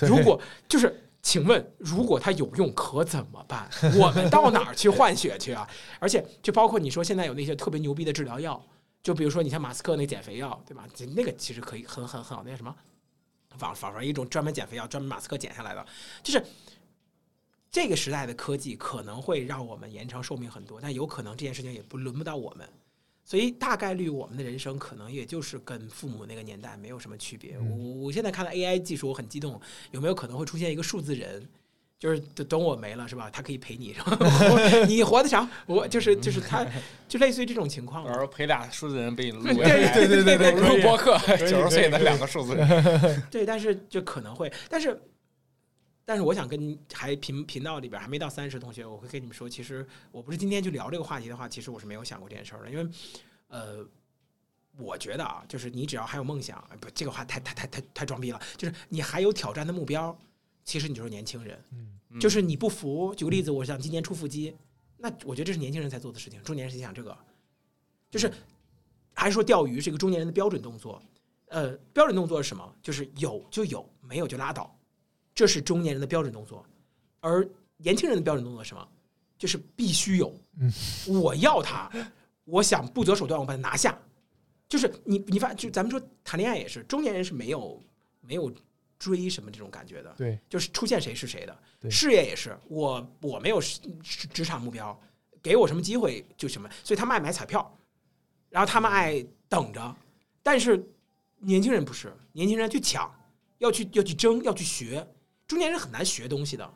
[0.00, 0.38] 如果
[0.68, 3.68] 就是，请问，如果它有用，可怎么办？
[3.98, 5.66] 我们到哪儿去换血去啊？
[5.98, 8.62] 而且，就包括你说现在有那些特别牛逼的治疗药，
[9.02, 10.86] 就比如说你像马斯克那减肥药，对吧？
[11.16, 12.76] 那个其实可以很很很好，那叫什么？
[13.56, 15.86] 仿仿仿一种专门减肥药，专门马斯克减下来的，
[16.22, 16.44] 就是
[17.70, 22.68] 这个时代的科技可能会让我们延长寿命很多，但有可能这件事情也不轮不到我们。
[23.24, 27.56] 所以大概率我们的人生可能也就是跟父母那个年代没有什么区别。
[27.58, 29.60] 嗯我我现在看到 AI 技术，我很激动，
[29.92, 31.48] 有没有可能会出现一个数字人？
[31.96, 33.30] 就是等等我没了是吧？
[33.30, 36.66] 他可以陪你， 然后你活得长，我就是就是他，
[37.08, 43.22] 就类似于这种情况到时候陪俩数字人被你录对对对对对 录播客， 九十岁的两个数字人。
[43.30, 45.00] 对，但是就可能会，但是，
[46.04, 52.90] 但是我想跟还频频道里边还没到三十同学，我会跟你们说，其实我不是今天就聊这个话题的话，其实我是没有想过这件事儿的，因为，
[53.48, 53.86] 呃，
[54.76, 60.16] 我觉得啊，就是你只要还有梦想，不，这个话太太太太太装逼了，就是你还有挑战的目标，
[60.64, 64.54] 其实你就是年轻人，嗯嗯就是你不服，举个例子，我想今年出腹肌，
[64.98, 67.16] 那我觉得这是年轻人才做的事情，中年人谁想这个？
[68.10, 68.30] 就是
[69.14, 71.02] 还是说钓鱼是一个中年人的标准动作？
[71.48, 72.76] 呃，标准动作是什么？
[72.82, 74.76] 就是有就有，没有就拉倒，
[75.34, 76.64] 这是中年人的标准动作。
[77.20, 78.88] 而年轻人的标准动作是什么？
[79.36, 80.72] 就是必须有，嗯
[81.20, 81.90] 我要他，
[82.44, 83.98] 我想不择手段我把他拿下。
[84.68, 87.82] 就是你你发就咱们说谈恋爱也是，中年人是没有
[88.20, 88.52] 没有
[88.98, 91.56] 追什么这种感觉的，对，就是出现谁是谁的。
[91.80, 93.80] 对事业也是，我我没有职
[94.32, 94.98] 职场目标，
[95.42, 97.76] 给我什么机会就什么，所以他们爱买彩票，
[98.48, 99.96] 然后他们爱等着，
[100.42, 100.82] 但是
[101.38, 103.12] 年轻人不是，年轻人去抢，
[103.58, 105.06] 要去要去争，要去学，
[105.46, 106.74] 中年人很难学东西的。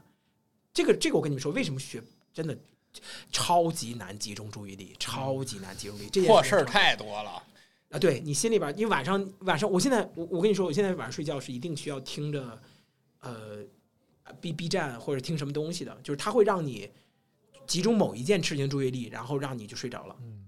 [0.73, 2.03] 这个这个我跟你们说，为什么学
[2.33, 2.57] 真的
[3.33, 7.43] 超级难集中注意力，超级难集中注意力，这件破事儿太多了。
[7.91, 12.62] 啊，对你心里边儿，你晚上晚上，我现在我我跟你说，我现在晚上睡觉是一定需要听着，
[13.21, 13.64] 呃
[14.41, 16.91] ，B B 站或者听什么东西的，就是它会让你
[17.66, 20.14] 集中某一件事情注意力，然后让你就睡着了。
[20.21, 20.47] 嗯，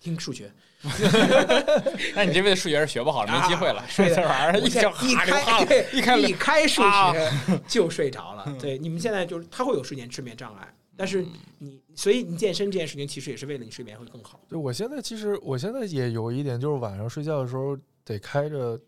[0.00, 0.52] 听数学，
[2.14, 3.86] 那你这辈子数学是学不好了，没机会了啊。
[3.88, 8.56] 睡这玩意儿一我现听在一开一开一开数啊学就睡着了。
[8.60, 11.24] 对，你们现在就是他会有睡眠睡眠障碍，但是
[11.58, 14.40] 你所以你健身这件事情其实也是为了你睡眠会更好。
[14.48, 18.80] 对我现在其实我现在也有一点，就是晚上睡觉的时候得开着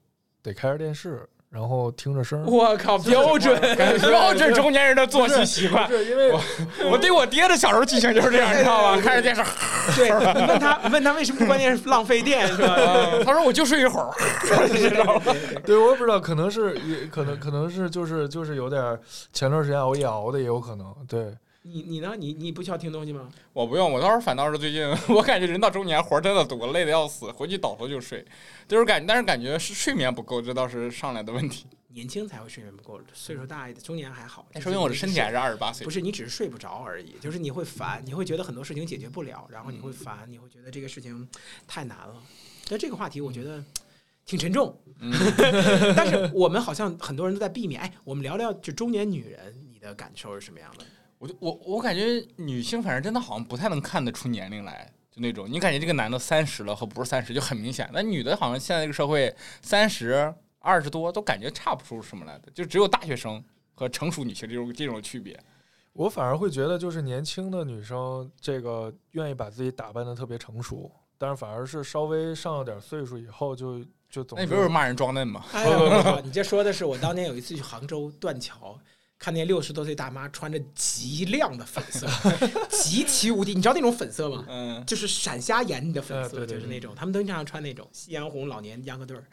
[0.42, 2.45] 得开着电视，然后听着声儿。
[2.47, 3.61] 我靠，标准
[4.01, 5.89] 标准中年人的作息习惯。
[5.89, 6.33] 是因为
[6.91, 9.01] 我对我爹的小时候记性就是这样，你知道吧？
[9.01, 9.41] 看着电视，
[9.95, 12.77] 对，你问他，你问他为什么关键是浪费电是吧？
[13.25, 14.11] 他说我就睡一会儿。
[15.65, 18.99] 对，我也不知道，可能是也可能可能是就是就是有点
[19.33, 20.93] 前段时间熬夜熬的也有可能。
[21.07, 21.33] 对，
[21.67, 22.15] 你你呢？
[22.17, 23.27] 你你不需要听东西吗？
[23.55, 28.23] 我不用，我倒是反倒是最近， 我感觉人到中年活儿真的多，累得要死，回去倒头就睡，
[28.69, 31.67] 就是感，但是感觉是睡眠不够，这倒是上来的问题。
[31.89, 34.47] 年轻才会睡眠不够，岁数大一点，中年还好。
[34.53, 35.91] 但说明我的身体还是是二十八岁不。
[35.91, 41.27] 是你只是睡不着而已，就是你会烦，你会觉得很多事情解决不了，然后你会烦，你会觉得这个事情
[41.67, 42.17] 太难了。
[42.69, 43.65] 但这个话题我觉得
[44.27, 45.11] 挺沉重，嗯，
[45.97, 47.81] 但是我们好像很多人都在避免。
[47.81, 50.85] 哎，我们聊聊就中年女人，你的感受是什么样的？
[51.19, 63.43] 我就我我感觉女性反正真的好像不太能看得出年龄来，就那种你感觉这个男的三十了和不是三十就很明显，那女的好像现在这个社会三十二十多都感觉差不出什么来的，就只有大学生
[63.75, 65.39] 和成熟女性这种这种区别。
[65.93, 73.79] 我反而会觉得，就是年轻的女生，这个愿意把自己打扮的特别成熟，但是反而是稍微上了点岁数以后就，
[74.11, 75.45] 就总那不是骂人装嫩吗？
[75.53, 78.77] 哎呀，你这说的是我当年有一次去杭州断桥，
[79.19, 82.07] 看那六十多岁大妈穿着极亮的粉色，
[82.69, 84.45] 极其无敌，你知道那种粉色吗？
[84.49, 89.25] 嗯，就是闪瞎眼你的粉色，呃对对就是那种他们都经常穿那种夕阳红老年秧歌队儿。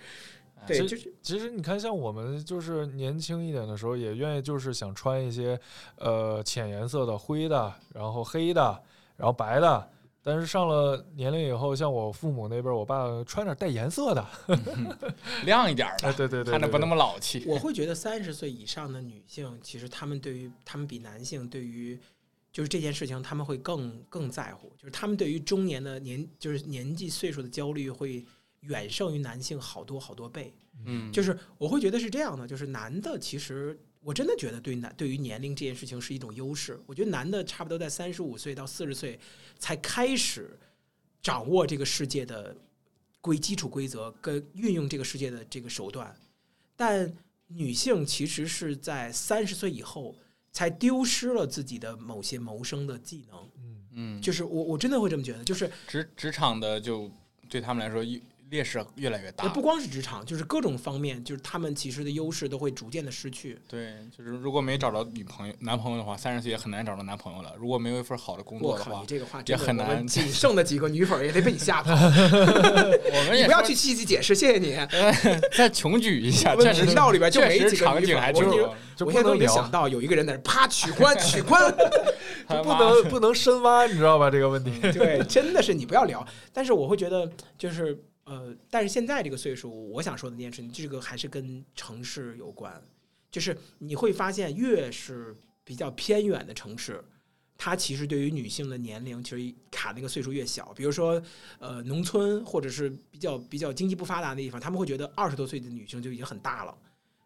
[0.60, 5.60] 哎对，就是其实你看，像我们就是年轻一点的时候，也愿意就是想穿一些
[5.98, 8.82] 呃浅颜色的、灰的，然后黑的，
[9.18, 9.90] 然后白的。
[10.24, 14.28] 但是上了年龄以后，像我父母那边，我爸穿点带颜色的，
[15.46, 17.44] 亮一点的，对对对，看着不那么么老气。
[17.48, 22.00] 我会觉得三十岁以上的女性，其实她们对于她们比男性对于
[22.52, 28.24] 就是这件事情，他们会更更在乎，就是他们对于中年的年就是年纪岁数的焦虑会
[28.60, 30.54] 远胜于男性好多好多倍。
[30.86, 36.80] 嗯，就是我会觉得是这样的，就是男的其实我真的觉得对男对于年龄这件事情是一种优势。
[36.86, 39.20] 我觉得男的差不多在三十五岁到四十岁
[39.60, 40.58] 才开始
[41.22, 42.56] 掌握这个世界的
[43.22, 46.16] 规基础规则跟运用这个世界的这个手段，
[46.76, 47.14] 但
[47.48, 50.16] 女性其实是在三十岁以后
[50.52, 53.50] 才丢失了自己的某些谋生的技能。
[53.58, 57.12] 嗯嗯，就是我我真的会这么觉得，就是职职场的就
[57.50, 58.20] 对他们来说越
[58.52, 59.48] 劣势越来越大。
[59.48, 63.58] 不光是职场，就是各种方面，就是他们其实的优势都会逐渐的失去。
[63.68, 67.54] 对，就是如果没找着女朋友、男朋友的话，三十岁也很难找到男朋友了。
[67.58, 71.92] 如果没有一份好的工作的话你，这个话也很难仅剩的几个女粉儿也得被你吓跑。
[71.94, 74.78] 我们 也不要去细细解释，谢谢你。
[75.56, 78.34] 再穷举一下，确实频道里边就没几个女粉
[79.00, 81.74] 我我现在都能聊已经想，到有一个人在那啪取关取关，
[82.48, 84.30] 就不能不能深挖，你知道吧？
[84.30, 84.80] 这个问题。
[84.92, 86.24] 对，真的是你不要聊。
[86.54, 87.28] 但是我会觉得
[87.58, 92.82] 就是呃，但是现在这个岁数，我想说的那件事情，这个还是跟城市有关，
[93.30, 97.04] 就是你会发现越是比较偏远的城市。
[97.58, 100.74] 它其实对于女性的年龄，其实卡那个岁数越小。
[100.76, 101.22] 比如说，
[101.60, 106.76] 呃，农村或者是比较比较经济不发达的地方，他们会觉得二十多岁的女性就已经很大了，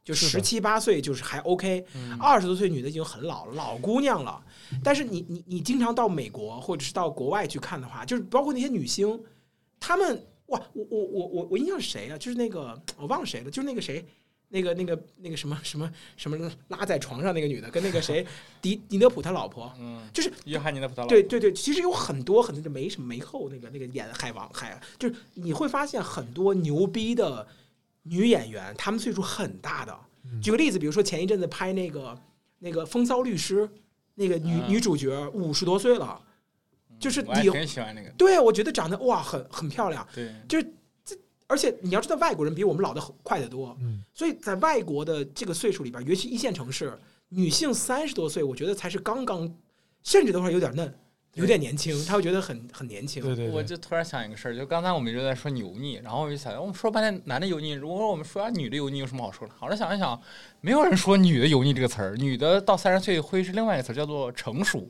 [0.04, 4.44] 就十七八岁就是还 OK，嗯二十多岁女的已经很老了，老姑娘了。
[4.84, 9.18] 但是你你你经常到美国或者是到国外去看的话，就是包括那些女星，
[9.80, 12.18] 她们哇，我我我我我印象是谁啊？
[12.18, 14.06] 就是那个我忘了谁了，就是那个谁。
[14.50, 16.38] 那个、那个、那个什么什么什么
[16.68, 18.26] 拉在床上那个女的，跟那个谁
[18.62, 27.46] 迪迪德普他老婆，嗯，就是约翰尼的葡萄老对对对，其实有很多很多就没什么没后那个那个演海王海，就是你会发现很多牛逼的
[28.04, 29.98] 女演员，她们岁数很大的。
[30.26, 32.18] 嗯举个例子，比如说前一阵子拍那个
[32.60, 33.64] 那个《风骚律师》，
[34.14, 36.22] 那个女、嗯女主角五十多岁了，
[37.00, 40.74] 就是你很喜欢那个，对我觉得长得哇很很漂亮，对，就是
[41.04, 41.16] 这
[41.48, 46.98] 而且你要知道外国人比我们老的快得多，嗯，所以在外国的这个岁数里边，尤其一线城市，
[47.30, 49.54] 女性三十多岁，我觉得才是刚刚，
[50.04, 50.92] 甚至都会有点嫩，
[51.34, 53.22] 有点年轻，她会觉得很很年轻。
[53.22, 59.54] 对对对，我就突然想一个事儿，就刚才我们一直在说油腻，然后我就想，我们说半天男的油腻，如果我们说女的油腻有什么好说的？
[59.58, 60.20] 好了，想一想，
[60.62, 64.90] 没有人说女的油腻这个词儿，女的到三十岁会是另外一个词儿，叫做成熟，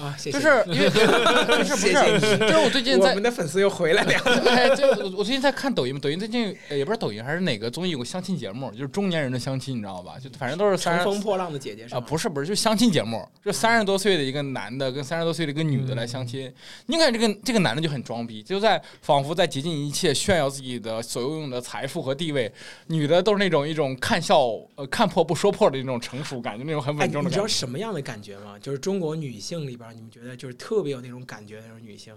[0.00, 0.44] 啊， 谢谢你。
[0.44, 1.86] 就是因为就是不
[2.20, 4.12] 是，就是我最近我在们的粉丝又回来了。
[4.48, 10.14] 哎，这我我最近在看抖音，抖音最近呃也不是抖音还是哪个综艺有个相亲节目，就是中年人的相亲，你知道吧？
[10.22, 16.52] 就反正都是三十乘风破浪的姐姐是啊，不是不是，就相亲节目，就三十多岁的一个男的跟三十多岁的一个女的来相亲。
[16.86, 22.50] 你感觉这个这个男的就很装逼，就在仿佛在竭尽一切炫耀自己的所拥有的财富和地位，
[22.86, 27.48] 女的都是那种一种看笑呃看破不说破的那种成熟感，就那种很哎，你知道稳重的感觉。
[27.48, 28.56] 什么样的感觉吗？
[28.60, 32.16] 就是中国女性里边，你们觉得就是特别有那种感觉的那种女性，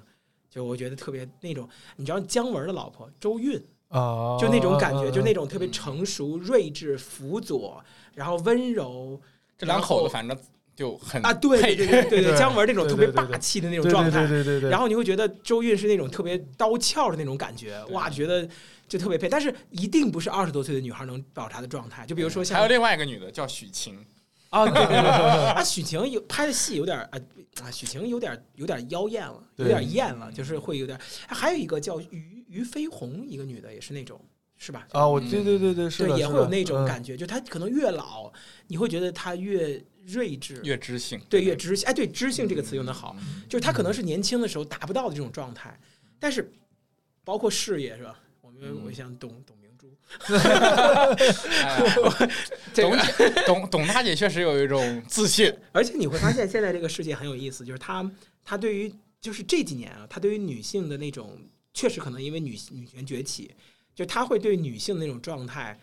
[0.50, 3.58] 就我觉得特别那种，你知道姜文的老婆周韵，
[3.90, 9.20] 啊，就那种感觉，就那种种特别成熟、睿智、辅佐，然后温柔
[9.58, 10.38] 这两口子反正
[10.76, 18.48] 就很啊，对对对对对对姜文那种特别霸气的那那种状态，对对对对，然后你会觉得周韵是那种特别刀鞘的那种感觉，哇，觉得
[18.88, 19.28] 就特别配。
[19.28, 22.06] 但是一定不是二十多岁的女孩能保持她的状态。
[22.06, 24.04] 就比如说像还有另外一个女的叫许晴，
[24.50, 24.98] 啊，对对对，
[25.52, 27.20] 啊，许晴有拍的戏有点啊
[27.62, 31.00] 啊，许晴有点有点妖艳了，有点艳了，就是会有点。
[31.28, 34.24] 还有一个叫于于飞鸿，一个女的也是那种，
[34.58, 34.88] 是吧？
[34.92, 38.32] 啊，我对对对对是对，也会有那种嗯感觉，就她可能越老，
[38.68, 41.88] 你会觉得她越睿智，越知性，对越知性。
[41.88, 43.16] 哎，对，知性这个词用的好。
[43.20, 43.44] 嗯。
[43.50, 45.78] 就是他可能是年轻的时候达不到的这种状态，
[46.20, 46.52] 但是
[47.24, 48.18] 包括事业是吧？
[48.40, 49.61] 我们嗯我想董董明珠，哎
[50.20, 52.14] 董
[52.74, 58.10] 这个姐董董大姐确实有一种自信， 而且你会发现现在这个世界很有意思，就是她
[58.44, 61.40] 她对于就是这几年啊，她对于女性的那种
[61.74, 63.52] 确实可能因为女女权崛起，
[63.96, 65.80] 就她会对女性的那种状态。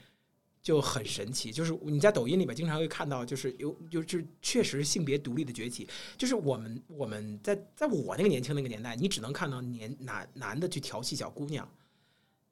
[0.60, 5.88] 就很神奇，就是你在抖音里边经常会看到，就是有就就是确实性别独立的崛起。
[6.18, 11.66] 就是我们我们在在我那个年轻那个年代，你只能看到年男男的去调戏小姑娘，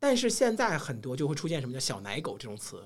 [0.06, 2.80] 但是现在很多就会出现什么叫小奶狗这种词，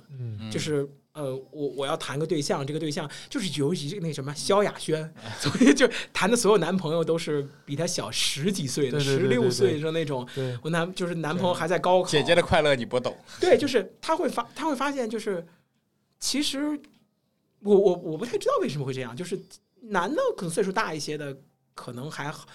[0.51, 10.27] 就是呃，我我要谈个对象，这个对象就是尤其是那什么萧亚轩， 所以就谈的所有男朋友都是比他小十几岁的，十六岁的那种。
[10.63, 13.15] 我男就是男朋友还在高考，姐姐的快乐你不懂。
[13.39, 15.47] 对，就是他会发他会发现，就是
[16.19, 16.59] 其实
[17.59, 19.39] 我我我不太知道为什么会这样，就是
[19.83, 21.37] 男的可能岁数大一些的，
[21.75, 22.47] 可能还好，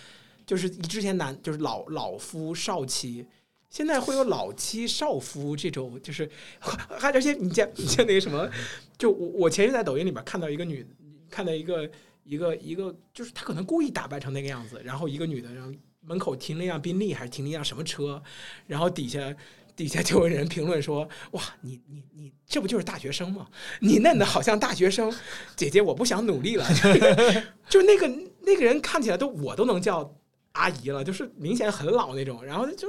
[0.44, 3.28] 就是之前男就是老老夫少妻，
[3.70, 8.50] 现在会有老妻少夫这种，就是 还而且你见你见那个什么，
[8.98, 10.86] 就我我前日在抖音里面看到一个女，
[11.30, 11.90] 看到一个
[12.24, 18.22] 一个一个，就是她可能故意打扮成那个样子，然后一个女的，然后门口停了一辆宾利还是停了一辆什么车，
[18.68, 19.36] 然后底下。
[19.76, 23.46] 底下就有人评论说：“哇，你你你，这不就是大学生吗？
[23.82, 25.14] 你嫩的好像大学生，
[25.58, 26.66] 姐姐，我不想努力了。
[27.68, 28.08] 就那个
[28.44, 30.16] 那个人看起来都我都能叫
[30.56, 32.44] 阿姨了，就是明显很老那种。
[32.44, 32.88] 然后就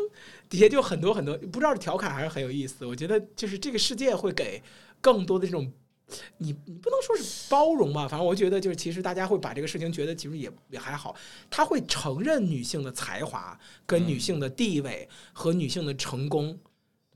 [0.48, 2.86] 底下就很多很多，不知道是调侃还是很有意思。
[2.86, 4.62] 我觉得就是这个世界会给
[5.00, 5.70] 更多的这种，
[6.38, 11.14] 你你不能说是包容吧，反正我觉得就是其实大家会把这个事情觉得其实也也还好，
[11.50, 16.58] 他会承认女性的才华、跟女性的地位和女性的成功。”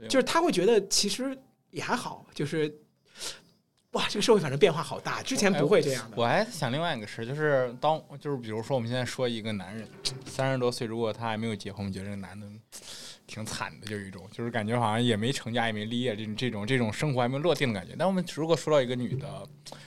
[0.08, 1.36] 就是他会觉得其实
[1.70, 2.74] 也还好，就是
[3.92, 6.16] 哇，这个社会反正变化好大，之前不会这样的。
[6.16, 9.84] 我还想另外一个事，就是当就是比如说我们现在说一个男人
[10.24, 12.46] 三十多岁，如果他还没有结婚，我觉得这个男的
[13.26, 17.96] 挺惨的，就有一种就是感觉好像也没成家也没立业，这种这种这种生活还没落定的感觉。
[17.98, 19.44] 但我们如果说到一个女的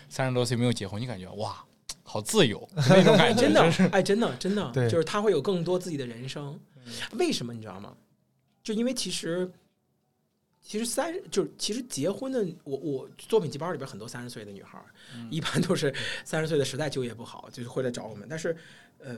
[0.10, 1.64] 三十多岁没有结婚，你感觉哇，
[2.04, 3.62] 好自由那种感觉， 真的，
[3.94, 6.60] 哎，真的真的，就是他会有更多自己的人生。
[7.14, 7.96] 为什么你知道吗？
[8.62, 9.50] 就因为其实。
[10.64, 14.86] 其实三就是其实结婚的，我我作品集包里边很多三十岁的女孩儿，
[15.30, 15.94] 一般都是
[16.24, 18.26] 三十岁的实在就业不好，就是会来找我们。
[18.30, 18.56] 但是，
[19.00, 19.18] 呃，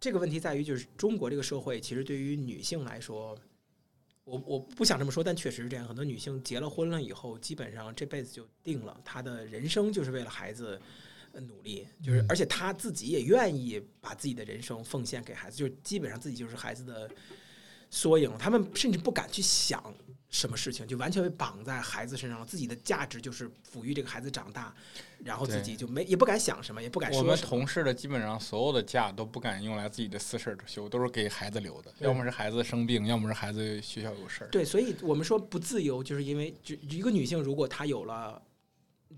[0.00, 3.38] 这个问题在于，就是中国这个社会，其实对于女性来说，
[4.24, 5.86] 我我不想这么说，但确实是这样。
[5.86, 10.78] 很多女性结了婚了以后，基本上这辈子就定了，她的人生就是为了孩子
[11.34, 17.08] 努力，就是而且她自己也愿意把自己的人生奉献给孩子，就是基本上自己就是孩子的
[17.90, 18.28] 缩影。
[18.36, 19.94] 他们甚至不敢去想。
[20.30, 24.72] 什么事情就完全被绑在孩子身上了，自己的价值就是抚育这个孩子长大，
[25.24, 27.20] 然后自己就没也不敢想什么，也不敢说。
[27.20, 34.50] 我们同事的基本上所有的假都不敢用来自己的私事儿休，都是给孩子留的，要么是孩子生病，要么是孩子学校有事儿。
[34.50, 38.40] 对，所以我们说不自由，就是因为就一个女性如果她有了。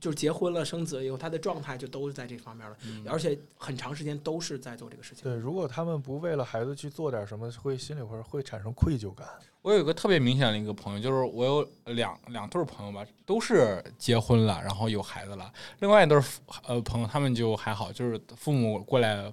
[0.01, 2.77] 就是结婚了、生子以后，他的状态就都是在这方面了，
[3.07, 5.25] 而且很长时间都是在做这个事情。
[5.25, 9.27] 对，如果他们不为了孩子去做点什么，会心里会会产生愧疚感。
[9.61, 15.53] 我有一个特别明显的一个朋友，就是我有两两对朋友吧，都是结婚了，然后有孩子了。
[15.79, 16.21] 另外一对
[16.67, 19.33] 呃朋友，他们就还好，就是父母过来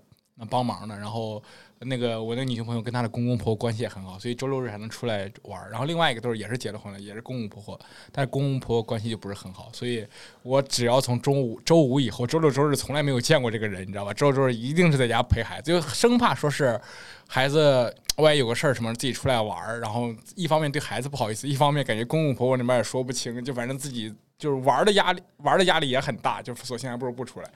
[0.50, 1.42] 帮忙的，然后。
[1.82, 5.70] 那个我那个女性朋友跟她的公公婆婆关系也很好，所以周六日还能出来玩。
[5.70, 7.80] 然后另外一个都是也是结了婚了，也是公公婆婆，
[8.12, 9.70] 但是公公婆婆关系就不是很好。
[9.72, 10.06] 所以
[10.44, 14.14] 我只要从周五周五以后，周六周日从来没有见过这个人，你知道吧？
[14.14, 16.80] 周六周日一定是在家陪孩子，就生怕说是
[17.28, 27.50] 孩子万一有个事儿什么自己出来玩，然后一方面对孩子不好意思，一方面感觉公公婆婆那边也说不清，就反正自己就是玩的压力，玩的压力也很大，就索性还不如不出来。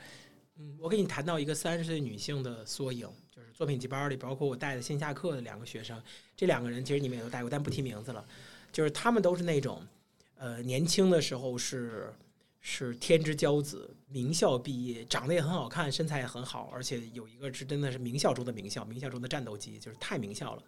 [0.59, 3.05] 嗯，我给你谈到一个三十岁女性的缩影。
[3.53, 6.01] 作品集包里包括我带的线下课的两个学生，
[6.35, 8.25] 这两个人其实你们也都带过，但不提名字了。
[8.71, 9.81] 就是他们都是那种，
[10.35, 12.11] 呃，年轻的时候是
[12.59, 20.63] 是天之骄子，名校毕业，长得也很好看，身材也很好，而且有一个是真的是名校中的名校，名校中的战斗机，就是太名校了。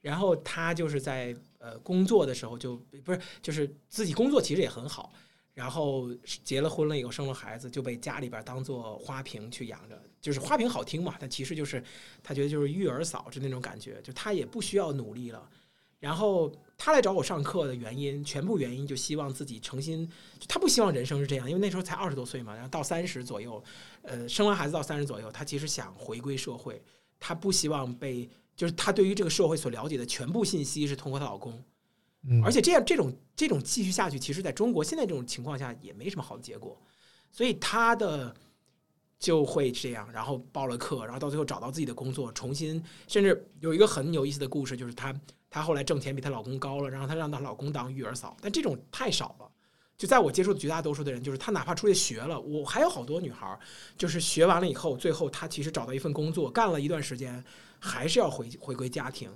[0.00, 5.12] 然后他就是在呃工作的时候就不是，就是自己工作其实也很好。
[5.54, 6.12] 然后
[6.42, 11.84] 结了婚了以后生了孩子，就被家里边当做花瓶去养着，就是花瓶好听嘛，但其实就是
[12.22, 15.46] 他觉得就是育儿嫂就那种感觉，就他也不需要努力了。
[16.00, 20.10] 然后他来找我上课的原因，全部原因就希望自己诚心，
[20.48, 23.62] 他不希望人生是这样，因为那时候才二十多岁嘛，然后到三十左右，
[24.00, 26.82] 呃，生完孩子到三十左右，他其实想回归社会，
[27.20, 31.62] 他不希望被，就是他对于这个社会所了解的全部信息是通过她老公。
[32.42, 36.80] 而且这样这种这种继续下去，其实在中国现在这种情况下也没什么好的结果，
[37.30, 38.34] 所以他的
[39.24, 45.18] 就会这样，然后报了课，然后到最后找到自己的工作，重新甚至有一个很有意思的故事，就是她
[45.48, 49.50] 她后来挣钱比她老公高了，然后她让她老公当育儿嫂，但这种太少了。
[49.96, 53.58] 就在我接触的绝大多数的人，就是她哪怕出去学了，我还有好多女孩，
[53.96, 57.42] 就是学完了以后，最后她其实找到一份工作，干了一段时间，
[57.78, 59.30] 还是要回回归家庭。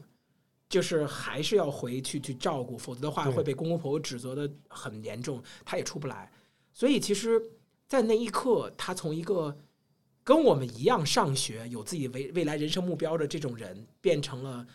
[0.68, 6.30] 就是还是要回去去照顾，否则的话会被公公婆婆指责的很严重，她也出不来。
[6.74, 7.42] 所以其实，
[7.86, 9.56] 在那一刻，她从一个
[10.28, 14.66] 跟我们一样上学、有自己未未来人生目标的这种人，变成了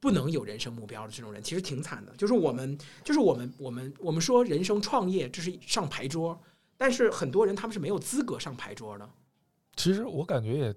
[0.00, 2.12] 不能有人生目标的这种人，其实挺惨的。
[2.16, 6.36] 就是我们，就是我们，我们，我们说人生创业这是上牌桌，
[6.76, 9.08] 但是很多人他们是没有资格上牌桌的。
[9.76, 10.74] 其实我感觉也，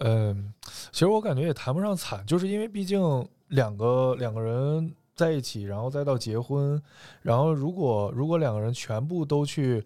[0.00, 0.52] 嗯，
[0.92, 3.26] 其实我感觉也谈不上惨，就是因为毕竟。
[3.48, 6.82] 两个两个人在一起，然后再到结婚，
[7.20, 9.84] 然后如果如果两个人全部都去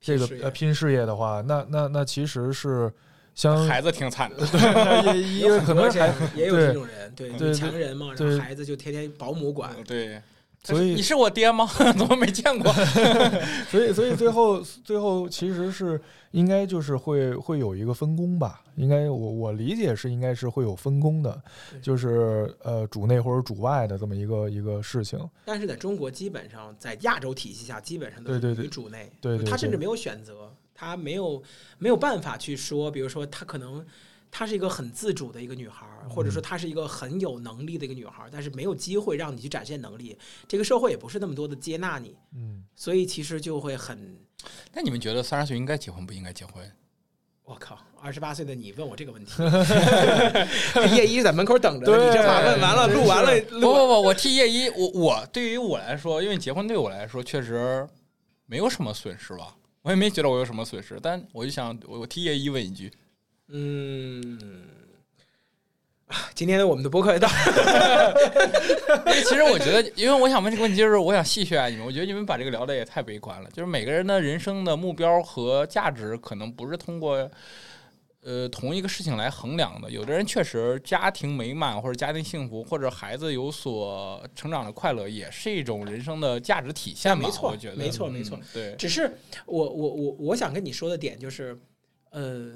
[0.00, 2.90] 这个呃拼事业的话，那那那其实是
[3.34, 4.36] 像孩子挺惨的。
[4.36, 10.20] 对，因为 很可能还多这样也有这种人，对对女强人嘛，然后孩子就天天保姆管，对，
[10.62, 11.66] 所以你是我爹吗？
[11.96, 12.70] 怎么没见过？
[13.70, 16.00] 所以，所以最后，最后其实是
[16.32, 18.62] 应该就是会会有一个分工吧？
[18.76, 21.42] 应该我我理解是应该是会有分工的，
[21.80, 25.18] 就是呃主内或者主外的这么一个一个事情。
[25.46, 31.42] 但是在中国，基本上在亚洲体系下，基本上都是对对对女主内，对对对他甚至没有选择，他没有
[31.78, 33.84] 没有办法去说，比如说他可能
[34.30, 40.16] 她是一个很自主的一个女孩儿，或者嗯说她是一个很有能力的一个女孩儿，但是没有机会让你去展现能力，
[40.46, 44.16] 这个社会也不是那么多的接纳你，嗯，所以其实就会很，
[44.72, 46.70] 那你们觉得三十岁应该结婚不应该结婚？
[47.44, 49.32] 我靠，二十八岁的你问我这个问题，
[50.94, 52.06] 叶一在门口等着，对。
[52.06, 57.84] 你这话问完了，录完了，不不不，我替叶一，我我对于我来说，因为结婚对我来说确实
[58.46, 62.92] 没有什么损失吧，我也没觉得我有什么损失，但我就想，我我替叶一问一句，
[63.50, 64.38] 嗯。
[66.06, 67.34] 啊今天我们的播客也到，其
[69.32, 73.48] 实我觉得，因为我想问这个问题，就是我想戏谑下你们，我觉得你们把这个聊的也太悲观了。
[73.50, 77.30] 就是每个人的人生的目标和价值，可能不是通过
[78.22, 79.88] 呃同一个事情来衡量的。
[79.88, 87.24] 有的人确实家庭美满，或者家庭幸福，或者孩子有所成长的快乐，也是一种人生的价值体现吧。
[87.24, 91.56] 没错我觉得没错没错嗯对，只是我我我我想跟你说的点就是，
[92.10, 92.54] 呃，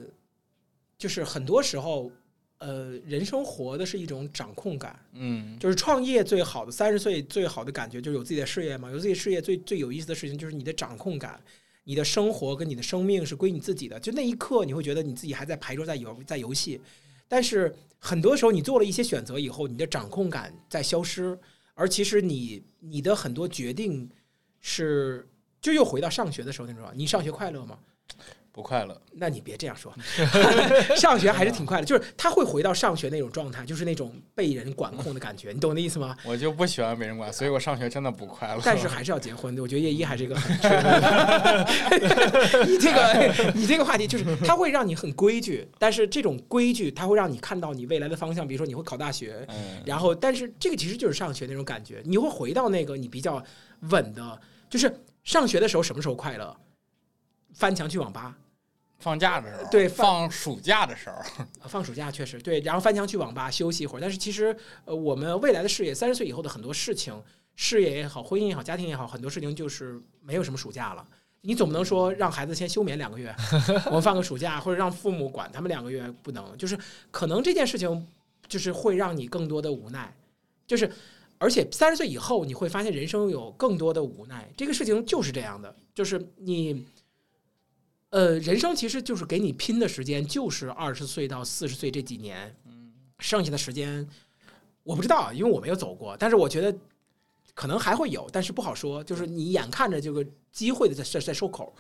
[1.05, 2.11] 就是很多时候，
[2.57, 11.39] 呃，人生活的是一种掌控感，嗯，就是创业最好的三十岁最好的感觉就是有自己的事业嘛，有自己的事业最最有意思的事情就是你的掌控感。
[11.85, 16.81] 你的生活跟你的生命是归你自己的，就那一刻你会觉得你自己还在牌桌在游在游戏，
[17.29, 21.39] 但是很多时候你做了一些选择以后，你的掌控感在消失，
[21.75, 24.09] 而其实你你的很多决定
[24.63, 25.29] 是
[25.61, 27.79] 就又回到上学的时候那种，你上学快乐吗？
[28.55, 28.97] 不快乐。
[29.15, 29.93] 那你别这样说，
[30.95, 36.17] 上学还是挺快乐，就是他会回到上学那种状态，就是那种被人管控的感觉，你懂我的意思吗？
[36.25, 38.63] 我就不喜欢被人管，所以我上学真的不快乐。
[38.65, 40.69] 但是还是要结婚的，我觉得叶一还是一个很缺。
[42.65, 53.43] 你这个你这个话题就是他会让你很规矩，但是这种规矩它会让你看到你未来的方向，比如说你会考大学，嗯，然后但是这个其实就是上学那种感觉，你会回到那个你比较
[53.91, 54.41] 稳的，
[54.71, 54.95] 就是
[55.25, 56.57] 上学的时候什么时候快乐？
[57.55, 58.37] 翻墙去网吧，
[59.05, 61.17] 放假的时候，对放放暑假的时候，
[61.61, 64.01] 呃 放暑假确实对，然后翻墙去网吧休息一会儿。
[64.01, 67.15] 但是其实，呃，我们未来的事业，三十岁以后的很多事情，
[67.55, 71.07] 事业也好，婚姻也好，家庭也好，很多事情就是没有什么暑假了。
[71.43, 73.35] 你总不能说让孩子先休眠两个月，
[73.85, 76.57] 我们放个暑假，或者让父母管他们两个月，不能。
[76.57, 76.79] 就是
[77.11, 78.07] 可能这件事情，
[78.49, 80.11] 就是会让你更多的无奈，
[80.67, 80.91] 就是
[81.37, 84.51] 而且三十岁以后，你会发现人生有更多的无奈。
[84.57, 86.87] 这个事情就是这样的，就是你。
[88.15, 94.09] 呃，人生其实就是给你拼的时间，就是二十岁到四十岁这几年，嗯剩下的时间
[94.85, 96.73] 我不知道，因为我没有走过，但是我觉得
[97.55, 99.03] 可能还会有，但是不好说。
[99.03, 101.75] 就是你眼看着这个机会的在在在收口，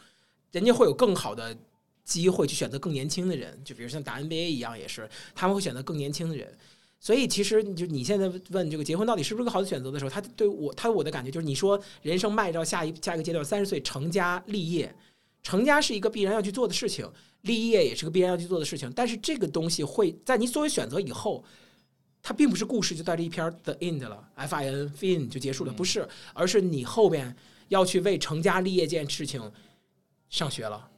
[0.50, 1.56] 人家会有更好的
[2.02, 6.52] 机会去选择更年轻的人，就比如像打 NBA 一样，也是他们会选择更年轻的人。
[6.98, 14.92] 所以其实你就你现在问这个结婚到底是不是个好的选择的时候，他对我他我的感觉就是，你说人生迈到下一下一个阶段，三十岁成家立业。
[15.44, 17.08] 成家是一个必然要去做的事情，
[17.42, 18.92] 立业也是个必然要去做的事情。
[18.96, 21.44] 但是这个东西会在你作为选择以后，
[22.22, 27.36] 它并不是故事就在这一篇 the end 了，f i n fin 就结束了，不是，而是你后边
[27.68, 29.52] 要去为成家立业这件事情
[30.30, 30.88] 上学了。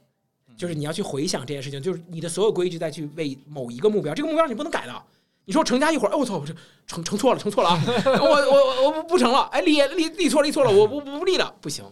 [0.55, 5.03] 就是你要去回想这件事情，就是你的所有规矩再去为某一个目标，这个目标你不能改的。
[5.45, 6.53] 你说成家一会儿，哎我操，我这
[6.87, 7.83] 成成错了，成错了啊！
[8.19, 11.85] 我我我不不成了，哎立立立错了，立错了，我不不不立了，不行。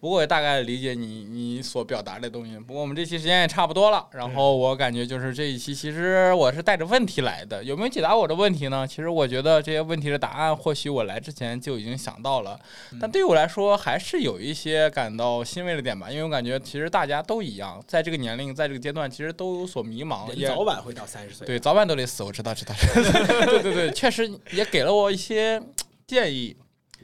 [0.00, 2.58] 不过我也大概理解你你所表达的东西。
[2.58, 8.86] 不过我们这期时间也差不多了，然后我感觉就是这一期其实我是带着问题来的，有没有解答我的问题呢？
[8.86, 12.58] 其实我觉得这些问题的答案或许我来之前就已经想到了，
[12.98, 21.46] 但对于我来说还是有一些感到欣慰的点吧，因为我感觉其实大家都一样，在这个年龄，在这个阶段，其实都有所迷茫，也早晚会到三十岁。
[21.46, 22.74] 对，早晚都得死，我知道，知道，
[23.44, 25.60] 对对对，确实也给了我一些
[26.06, 26.56] 建议。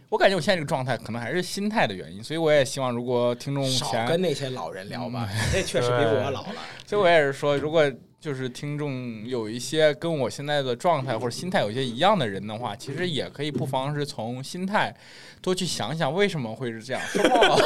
[0.08, 6.54] 我感觉我现在这个状态可能还是心态的原因，所以我也希望，如果听众少，跟那些老人聊吧，你这确实比我老了。
[6.86, 14.94] 所以我也是说，如果就是听众有一些跟我现在的状态或者心态有些一样的人的话，其实也可以不妨是从心态
[15.40, 17.02] 多去想想为什么会是这样。
[17.08, 17.56] 说不好，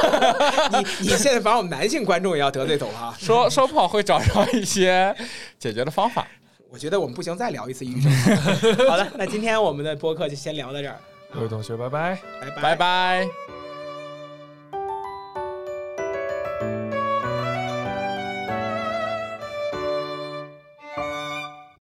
[0.72, 3.16] 你你现在把我们男性观众也要得罪走了啊！
[3.18, 5.14] 说说不好会找着一些
[5.58, 6.26] 解决的方法。
[6.70, 8.12] 我觉得我们不行，再聊一次抑郁症。
[8.88, 10.98] 好的，那今天我们的播客就先聊到这儿，
[11.32, 12.20] 各位同学，拜拜。
[12.40, 13.49] 拜拜拜拜。